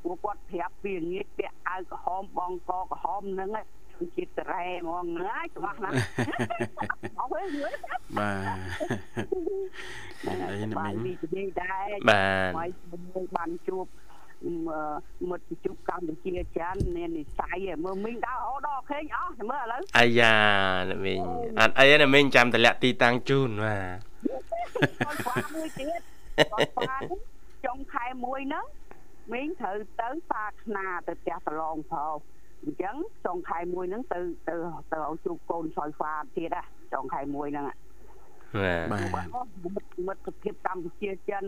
[0.03, 3.51] ពួកគាត់ប្រាប់ពីងាកពាក់អាវក្រហមបងកក្រហមហ្នឹង
[3.99, 5.95] ជនជាតិរ៉ែហ្មងហ្នឹងហើយច្បាស់ណាស់
[7.19, 7.47] អស់ហើយ
[8.19, 8.35] បាទ
[10.51, 12.51] អីណាមិញនិយាយដែរបាទ
[13.37, 13.87] បានជួប
[15.31, 20.35] មិត្តជួបកម្ពុជាចានមាននិស័យមើលមីងដើរហោដល់ខេងអស់មើលឥឡូវអាយ៉ា
[21.05, 21.21] មីង
[21.61, 23.77] អត់អីណាមីងចាំតម្លាក់ទីតាំងជូនបា
[24.09, 24.37] ទ គា
[25.15, 26.01] ត់ខ្វះមួយទៀត
[26.53, 27.19] គាត់ខ្វះ
[27.67, 28.67] ចុងខែមួយហ្នឹង
[29.33, 32.15] មីងត្រូវទៅសាខ្នាទៅផ្ទះប្រឡងផង
[32.63, 34.55] អញ្ចឹងចុងខែមួយហ្នឹងទៅទៅ
[34.93, 37.67] ទៅឲ្យជួបកូនសយហ្វាទៀតណាចុងខែមួយហ្នឹង
[38.93, 39.27] បាទ
[40.07, 41.45] មិត្តភាពកម្ពុជាចិន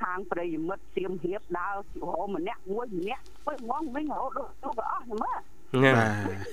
[0.00, 5.38] ខាងប្រិយមិត្តសៀមហៀបដើររហម្នាក់មួយម្នាក់ទៅហ្មងវិញរហូតដល់ជួបអស់មើល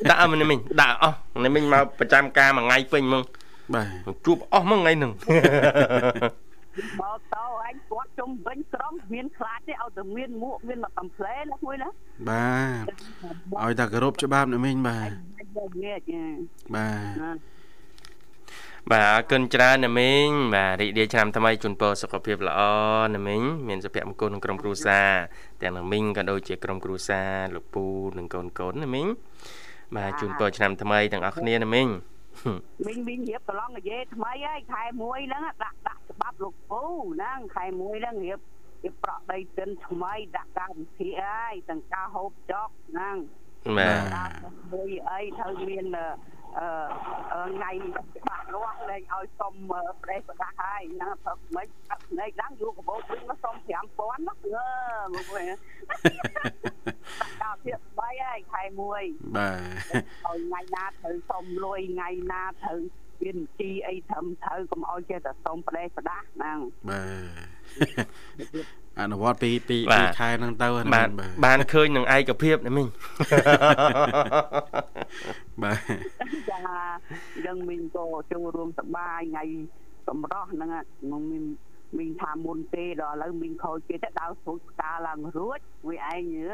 [0.10, 1.18] ដាក់មិញមិញដាក់អស់
[1.56, 3.24] មិញមកប្រចាំការមួយថ្ងៃពេញហ្មង
[3.76, 3.88] បាទ
[4.26, 5.12] ជួបអស់ហ្មងថ្ងៃហ្នឹង
[7.02, 11.90] មកតោអញគាត់ជុំវិញក្រុមមានខ្លាចទេឲ្យតែមានមួកមានមកកំ pl ណាមួយណា
[12.30, 12.86] បាទ
[13.64, 15.10] ឲ្យតែគោរពច្បាប់ណាមីងបាទ
[15.56, 17.38] បាទ
[18.92, 22.60] បាទអរគុណច្រើនណាមីងបាទរីករាយឆ្នាំថ្មីជូនពរសុខភាពល្អ
[23.16, 25.10] ណាមីងមានសុភមង្គលក្នុងក្រុមគ្រួសារ
[25.62, 27.86] ទាំងណាមីងក៏ដូចជាក្រុមគ្រួសារលោកពូ
[28.18, 29.08] និងកូនកូនណាមីង
[29.96, 31.88] បាទជូនពរឆ្នាំថ្មីទាំងអស់គ្នាណាមីង
[32.86, 38.40] មីងមីងរៀបប្រឡងនិយាយថ្មីហើយខែ1ហ្នឹងដាក់ដាក់ច្បាប់លោកពូហ្នឹងខែ1ហ្នឹងរៀប
[38.84, 43.16] រៀបប្រក់ដីទិនថ្មីដាក់ការវិភាគហើយទាំងការហូបចុកហ្នឹង
[43.78, 44.32] បាទ
[44.74, 45.86] មួយអីត្រូវមាន
[46.60, 47.72] អឺថ្ងៃ
[48.18, 49.54] ច្បាស់លាស់លែងឲ្យសុំ
[50.04, 53.84] ប្រេះប្រដាស់ហើយហ្នឹងព្រឹកមិនអត់ស្នេហ៍ដល់យូរកបោវិញមកសុំ5000ណាអឺ
[54.28, 54.30] ម
[55.26, 55.46] កវិញ
[57.42, 59.92] ដល់ទៀត3ហើយខែ1បាទឲ្យថ្ងៃ
[60.26, 60.27] ណា
[61.02, 62.80] ត្រូវសុំលុយថ្ងៃណាត្រូវ
[63.22, 66.58] មានជីអីត្រឹមត្រូវកុំឲ្យចេះតែសុំប្រេះប្រដាស់ហ្នឹង
[66.90, 68.66] បាទ
[69.00, 69.78] អនុវត្តពីពី
[70.20, 71.10] ខែហ្នឹងទៅបាន
[71.46, 72.88] បានឃើញនឹងឯកភាពណាមីង
[75.64, 75.78] បាទ
[76.52, 76.60] ចា
[77.46, 79.44] យើងមីងក៏ចូលរួមសបាយថ្ងៃ
[80.08, 80.70] សម្រស់ហ្នឹង
[81.12, 81.44] មីង
[81.98, 86.50] មីងថាមុនទេដល់ឥឡូវមីងខូចគេទៅដើរស្រួចផ្កាឡើងរួចវាឯងយើ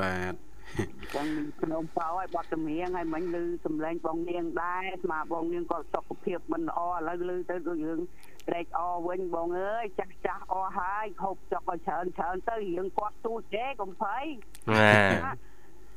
[0.00, 0.34] បាទ
[1.14, 1.26] ចឹង
[1.60, 8.00] ខ្ញុំបោឲ្យបတ်ចម្រៀងឲ្យមិញឮសំឡេងបងនាងដែរស្មាបងនាងក៏សុខភាពមិនល្អឥឡូវឮទៅដូចរឿង
[8.48, 14.24] ត្រេកអរវិញបងអើយចាស់ចាស់អស់ហើយហូបចុកឲ្យច្រើនច្រើនទៅរឿងគាត់ទូចទេកុំភ័យ
[14.70, 15.36] បាទ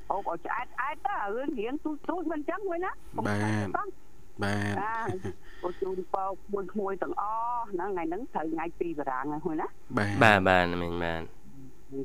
[0.10, 2.92] ហូបឲ្យឆ្អែតឆ្អែតទៅរឿងរៀងទូចទូចមិនចឹងវិញណា
[3.28, 3.68] បាទ
[4.44, 4.56] បា
[5.06, 5.10] ទ
[5.64, 9.68] អូជូនពោមួយក្មួយទាំងអស់ហ្នឹងថ្ងៃហ្នឹងត្រូវថ្ងៃពីបារាំងហើយណា
[9.98, 11.22] បាទបាទបាទមិញបាទ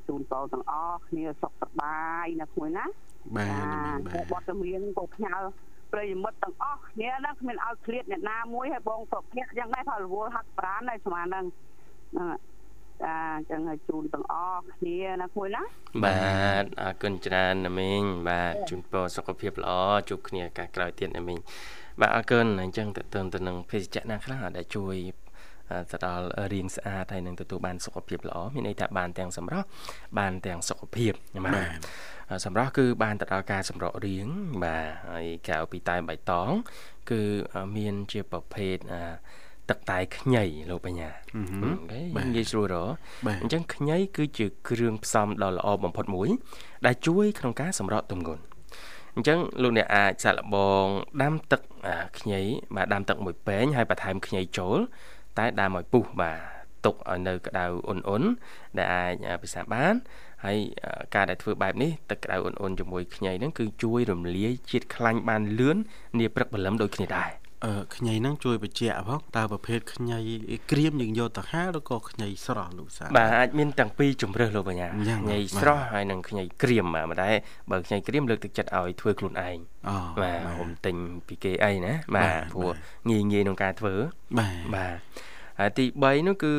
[0.08, 2.84] ជូនពោទាំងអស់គ្នាសុខសប្បាយណាក្មួយណា
[3.36, 3.46] បា
[3.96, 5.34] ទបាទបទចម្រៀងក៏ផ្ញើ
[5.92, 11.44] ប្រិយមិត្តទាំងអស់គ្នាហ្នឹងគ្មានឲ្យឃ្លាតអ្នកណាមួយហើយបងសុភ័ក្រយ៉ាងដែរផលរវល់ហាត់ប្រានដែរស្មានហ្នឹង
[12.12, 12.28] ហ្នឹង
[13.02, 15.62] ចាអញ្ចឹងឲ្យជូនទាំងអស់គ្នាណាគួយណា
[16.04, 16.12] បា
[16.62, 19.72] ទអរគុណច្រើនណាមីងបាទជូនពរសុខភាពល្អ
[20.08, 21.38] ជួបគ្នាឱកាសក្រោយទៀតណាមីង
[22.00, 24.96] បាទអរគុណអញ្ចឹងតើតើទៅនឹងភេសជ្ជៈណាខ្លះដែលជួយ
[25.90, 29.66] ទៅដល់រាងស្អាតហើយនឹងទទួលបានសុខភាពល្អមានន័យថាបានទាំងសម្រស់
[30.18, 31.12] បានទាំងសុខភាព
[31.46, 31.68] បាទ
[32.44, 34.28] សម្រស់គឺបានទៅដល់ការសម្រក់រាង
[34.64, 36.50] បាទហើយក្រៅពីតែបៃតង
[37.10, 37.22] គឺ
[37.76, 38.76] មានជាប្រភេទ
[39.70, 41.10] ទឹកតែខ្ញីលោកបញ្ញា
[41.64, 42.76] អូខេនិយាយស្រួលរ
[43.42, 46.28] អញ្ចឹងខ្ញីគឺជាគ្រឿងផ្សំដ៏ល្អបំផុតមួយ
[46.86, 48.42] ដែលជួយក្នុងការសម្រក់ទម្ងន់
[49.16, 50.86] អញ្ចឹងលោកអ្នកអាចសាក់លបង
[51.22, 51.60] ដាំទឹក
[52.18, 52.40] ខ្ញី
[52.76, 54.78] បាទដាំទឹកមួយពែងហើយបន្ថែមខ្ញីចូល
[55.38, 56.38] តែដាំឲ្យពុះបាទ
[56.84, 58.22] ទុកឲ្យនៅក្តៅអ៊ុនអ៊ុន
[58.78, 59.94] ដែលអាចពិសាបាន
[60.44, 60.58] ហើយ
[61.14, 65.76] ការដែលធ្វើបែបនេះទឹកក្តៅអ៊ុនអ៊ុនជាមួយខ្ញីហ្នឹងគឺជួយរំលាយជាតិខ្លាញ់បានលឿន
[66.18, 67.30] នាព្រឹកព្រលឹមដូចគ្នាដែរ
[67.64, 70.18] អឺខ្ញីហ្នឹងជួយបញ្ជាក់ផងតើប្រភេទខ្ញី
[70.70, 77.34] ក្រៀមយើងយកទៅហាលឬក៏ខ្ញីស្រស់លោកសាបាទអាចមានទាំងពីរជំរើសលោកបញ្ញាខ្ញីស្រស់ហើយនិងខ្ញីក្រៀមបាទមិនដែរ
[77.70, 79.56] បើខ្ញីក្រៀមលើកទឹកចិត្តឲ្យធ្វើខ្លួនឯង
[80.22, 80.96] បាទហុំទិញ
[81.26, 82.72] ពីគេអីណាបាទព្រោះ
[83.10, 83.94] ងាយងាយក្នុងការធ្វើ
[84.38, 84.96] បាទបាទ
[85.60, 86.52] ហើយទី3នោះគឺ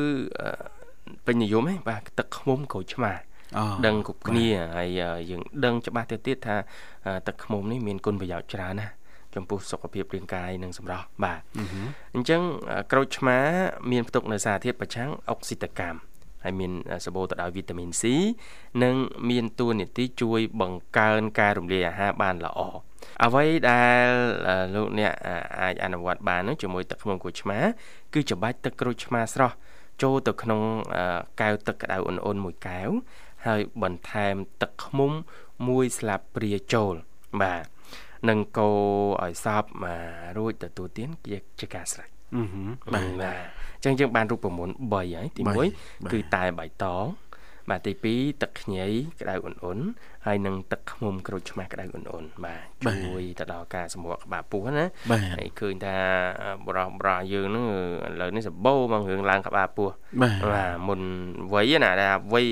[1.26, 3.12] ពេញនិយមហ៎បាទទឹកខ្មុំក្រូចឆ្មា
[3.86, 4.46] ដឹងគ្រប់គ្នា
[4.76, 4.88] ហើយ
[5.30, 6.56] យើងដឹងច្បាស់ទៅទៀតថា
[7.26, 8.92] ទឹកខ្មុំនេះមានគុណប្រយោជន៍ច្រើនណាស់
[9.36, 11.40] ចំពោះសុខភាពរាងកាយនិងសម្រស់បាទ
[12.14, 12.42] អញ្ចឹង
[12.92, 13.38] ក្រូចឆ្មា
[13.92, 15.98] មានផ្ទុកនៅសារធាតុប្រឆាំងអុកស៊ីតកម្ម
[16.44, 16.72] ហើយមាន
[17.04, 18.02] សម្បូរទៅដោយវីតាមីន C
[18.82, 18.94] និង
[19.30, 22.60] មានតួនាទីជួយបង្កើនការរំលាយអាហារបានល្អ
[23.24, 24.08] អ្វីដែល
[24.74, 25.12] លោកអ្នក
[25.62, 27.58] អាចអនុវត្តបាននោះជាមួយទឹកខ្មុំក្រូចឆ្មា
[28.14, 29.54] គឺច្របាច់ទឹកក្រូចឆ្មាស្រស់
[30.02, 30.62] ចូលទៅក្នុង
[31.40, 32.90] កែវទឹកក្តៅអ៊ុនៗមួយកែវ
[33.46, 35.12] ហើយបន្ថែមទឹកខ្មុំ
[35.68, 36.94] មួយស្លាបព្រាចូល
[37.42, 37.64] បាទ
[38.28, 38.78] និងកូរ
[39.24, 39.64] ឲ្យសព
[40.38, 41.10] រួចទទួលទាន
[41.60, 42.10] ជាការស្រេច
[42.94, 43.40] បាទបាទ
[43.74, 45.42] អញ្ចឹងយើងបានរូបមន្ត3ហើយទី
[45.76, 47.04] 1គឺតែបៃតង
[47.70, 48.86] បាទទី2ទឹកខ្ញី
[49.20, 49.78] ក្តៅអ៊ុនអ៊ុន
[50.26, 54.86] ហើយនឹងទឹកខ្មុំក្រូចឆ្មាស់ក្តៅអ៊ុនអ៊ុនបាទជួយទៅដល់ការសម្រួលក្បាលពោះណា
[55.38, 55.96] ហើយឃើញថា
[56.66, 57.66] បរោះបរោះយើងហ្នឹង
[58.06, 59.88] ឥឡូវនេះសម្បូរមករឿងឡើងក្បាលពោះ
[60.20, 60.30] បា
[60.68, 61.00] ទមុន
[61.52, 62.46] វ័យណាដែលវ័យ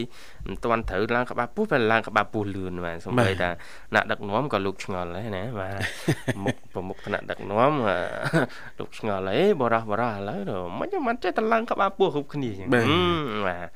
[0.46, 3.50] មិនទាន់ត្រូវឡើងក្បាលពោះតែឡើងក្បាលពោះលឿនបាទសំបីថា
[3.94, 5.68] អ្នកដឹកនាំក៏លោកឆ្ងល់ដែរណាបា
[6.34, 7.72] ទមុខប្រមុខថ្នាក់ដឹកនាំ
[8.78, 10.40] លោកឆ្ងល់អីបរោះបរោះឥឡូវ
[10.80, 12.82] មិនមិនចេះតែឡើងក្បាលពោះគ្រប់គ្នាចឹងបា
[13.66, 13.68] ទ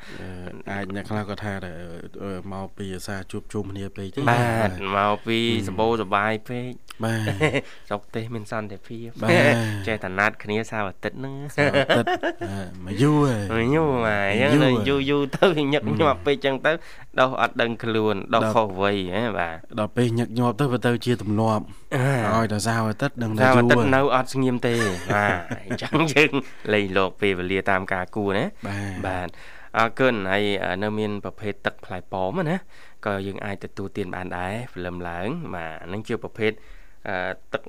[0.71, 1.53] អាចអ្នកខ្លះក៏ថា
[2.53, 6.73] មកពីអាសាជួបជុំគ្នាពេកទេបាទមកពីសម្បូរសបាយពេក
[7.05, 7.29] បាទ
[7.89, 9.09] ស្រុកទេសមានសន្តិភាព
[9.87, 12.09] ចេះតែណាត់គ្នាសៅអាទិត្យហ្នឹងសៅអាទិត្យ
[12.85, 16.73] មកយូរហើយយូរហើយអញ្ចឹងយូរយូរទៅញឹកញាប់ពេកអញ្ចឹងទៅ
[17.21, 21.65] ដោះអត់ដឹងខ្លួនដោះខុសវ័យហ៎បាទដល់ពេលញឹកញាប់ទៅវាទៅជាទម្លាប់
[22.35, 24.75] ឲ្យតែសៅអាទិត្យដឹងថាយូរសៅអាទិត្យនៅអត់ស្ងៀមទេ
[25.15, 25.35] បាទ
[25.67, 26.33] អញ្ចឹងយើង
[26.75, 28.45] លេងលោកពេលវេលាតាមការគួរណា
[29.07, 29.29] បាទ
[29.79, 30.45] អរគុណហើយ
[30.83, 32.57] នៅមានប្រភេទទឹកផ្លែប៉ោមណា
[33.07, 36.53] ក៏យើងអាចទទួលទានបានដែរព្រលឹមឡើងបាទហ្នឹងជាប្រភេទ
[37.53, 37.63] ទឹក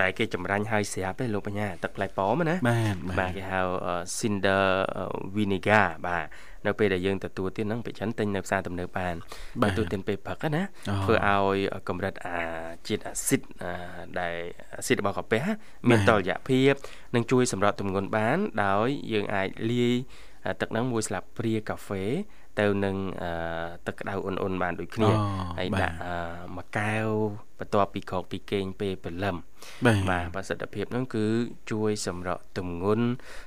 [0.00, 3.60] ដែលគេចម្រាញ់ហើយស្រាប់ទេលោកបញ្ញាទឹកផ្លែប៉ោមណាបាទបាទគេហៅ
[4.18, 4.64] cinder
[5.36, 6.26] vinegar បាទ
[6.66, 9.14] នៅពេលដែលយើងទទួលទានហ្នឹងពេលច្រើនទិញនៅផ្សារទំនើបបាន
[9.62, 10.62] ទទួលទានពេលព្រឹកណា
[11.04, 11.56] ធ្វើឲ្យ
[11.88, 12.38] កម្រិតអា
[12.88, 13.40] ជាតិអាស៊ីត
[14.20, 14.34] ដែល
[14.76, 15.40] អាស៊ីតរបស់កាហ្វេ
[15.88, 16.72] មានតុល្យភាព
[17.14, 19.94] និងជួយសម្រក់ទម្ងន់បាន ដោយយើងអាចលាយ
[20.60, 22.04] ទឹកហ្នឹងមួយស្លាបព្រាកាហ្វេ
[22.60, 22.96] ទៅនឹង
[23.86, 25.10] ទឹកក្តៅអ៊ុនអ៊ុនបានដូចគ្នា
[25.58, 25.96] ហើយដាក់
[26.56, 27.08] មួយកែវ
[27.58, 29.36] បន្ទាប់ពីក្រោកពីគេងពេលព្រលឹម
[30.10, 31.24] បាទប្រសិទ្ធភាពនោះគឺ
[31.70, 33.06] ជួយសម្រក់ទម្ងន់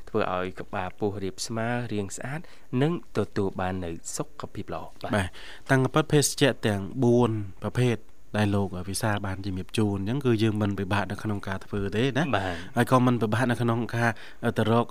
[0.09, 2.39] ធ្វើឲ្យក្បាលពោះរាបស្មើរាងស្អាត
[2.81, 5.29] និងទទួលបាននូវសុខភាពល្អបាទ
[5.71, 6.81] តាំងពីភេសជ្ជៈទាំង
[7.23, 7.97] 4ប្រភេទ
[8.37, 12.25] ដែលលោកវិសាលបានជំរាបជូនអញ្ចឹងគឺយើងមិនពិបាកនៅក្នុងការធ្វើទេណា
[12.77, 14.09] ហើយក៏មិនពិបាកនៅក្នុងការ
[14.57, 14.85] ទៅរក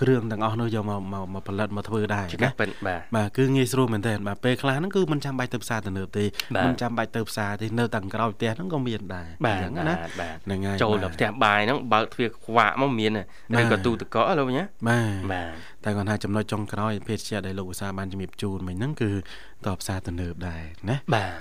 [0.00, 1.00] គ្រឿងទាំងអស់នោះយកមក
[1.34, 6.24] មកផលិតមកធ្វើដែរណាបាទបាទគឺងាយស្រួលមែនទែនបាទពេលខ្លះហ្នឹងគឺមិនចាំបាច់ទៅផ្សារទំនើបទេ
[6.66, 9.94] មិនចាំបាច់ទៅផ្សារទេនៅទាំងក្រោយផ្ទះហ្នឹងក៏មានដែរអញ្ចឹងណា
[10.44, 13.10] ហ្នឹងហើយចូលដល់ផ្ទះបាយហ្នឹងបើកទ្វារខ្វាក់មកមាន
[13.60, 15.52] ឬក៏ទូទឹកកកលោកញ៉ាបាទបាទ
[15.84, 19.10] តែគាត់ថាចំណុចចុងក្រោយភេទជ្ជៈដែលលោកឧស្សាហ៍បានជំរាបជូនមិញហ្នឹងគឺ
[19.66, 20.96] តបសារទំនើបដែរណា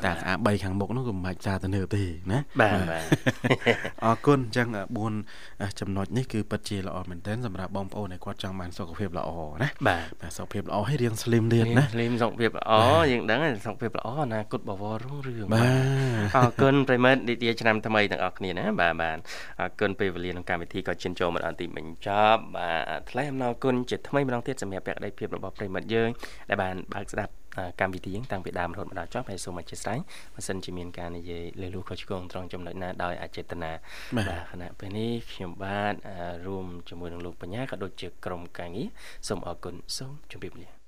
[0.05, 3.03] តែអា3ខាងមុខហ្នឹងក៏មិនបាច់សារទំនើបទេណាបាទបាទ
[4.03, 4.67] អរគុណអញ្ចឹង
[5.19, 9.31] 4ចំណុចនេះគឺពិតជាល្អមែនទែនសម្រាប់បងប្អូនដែលគាត់ចង់បានសុខភាពល្អ
[9.63, 12.71] ណាបាទសុខភាពល្អឲ្យរៀង slim ទៀតណា slim សុខភាពល្អ
[13.11, 15.69] យើងដឹងសុខភាពល្អអនាគតបវររុងរឿងបាទ
[16.37, 19.17] អរគុណប្រិមិត្តនីតិឆ្នាំថ្មីទាំងអស់គ្នាណាបាទបាទ
[19.59, 26.09] អរគុណពេលវេលាក្នុងកម្មវិធីក៏ជិនចូលមកដល់ទីបញ្ចប់បាទថ្លែងអំណរគុណជាថ្មីម្ដងទៀតសម្រាប់ភក្ដីភាពរបស់ប្រិមិត្តយើង
[26.49, 27.31] ដែលបានបើកស្ដាប់
[27.81, 29.97] កម្មវិធីយើងតាំងពីដើមរហូតមកដល់ចប់ហើយសូមអធិស្ឋាន
[30.33, 33.71] បើសិនជាមានការនិយាយលើលូខុសឆ្គងត្រង់ចំណុចណាដោយអចេតនា
[34.15, 35.93] បាទខណៈពេលនេះខ្ញុំបាទ
[36.47, 38.87] រួមជាមួយនឹងលោកបញ្ញាក៏ដូចជាក្រុមការងារ
[39.27, 40.82] សូមអរគុណសូមជម្រាបលា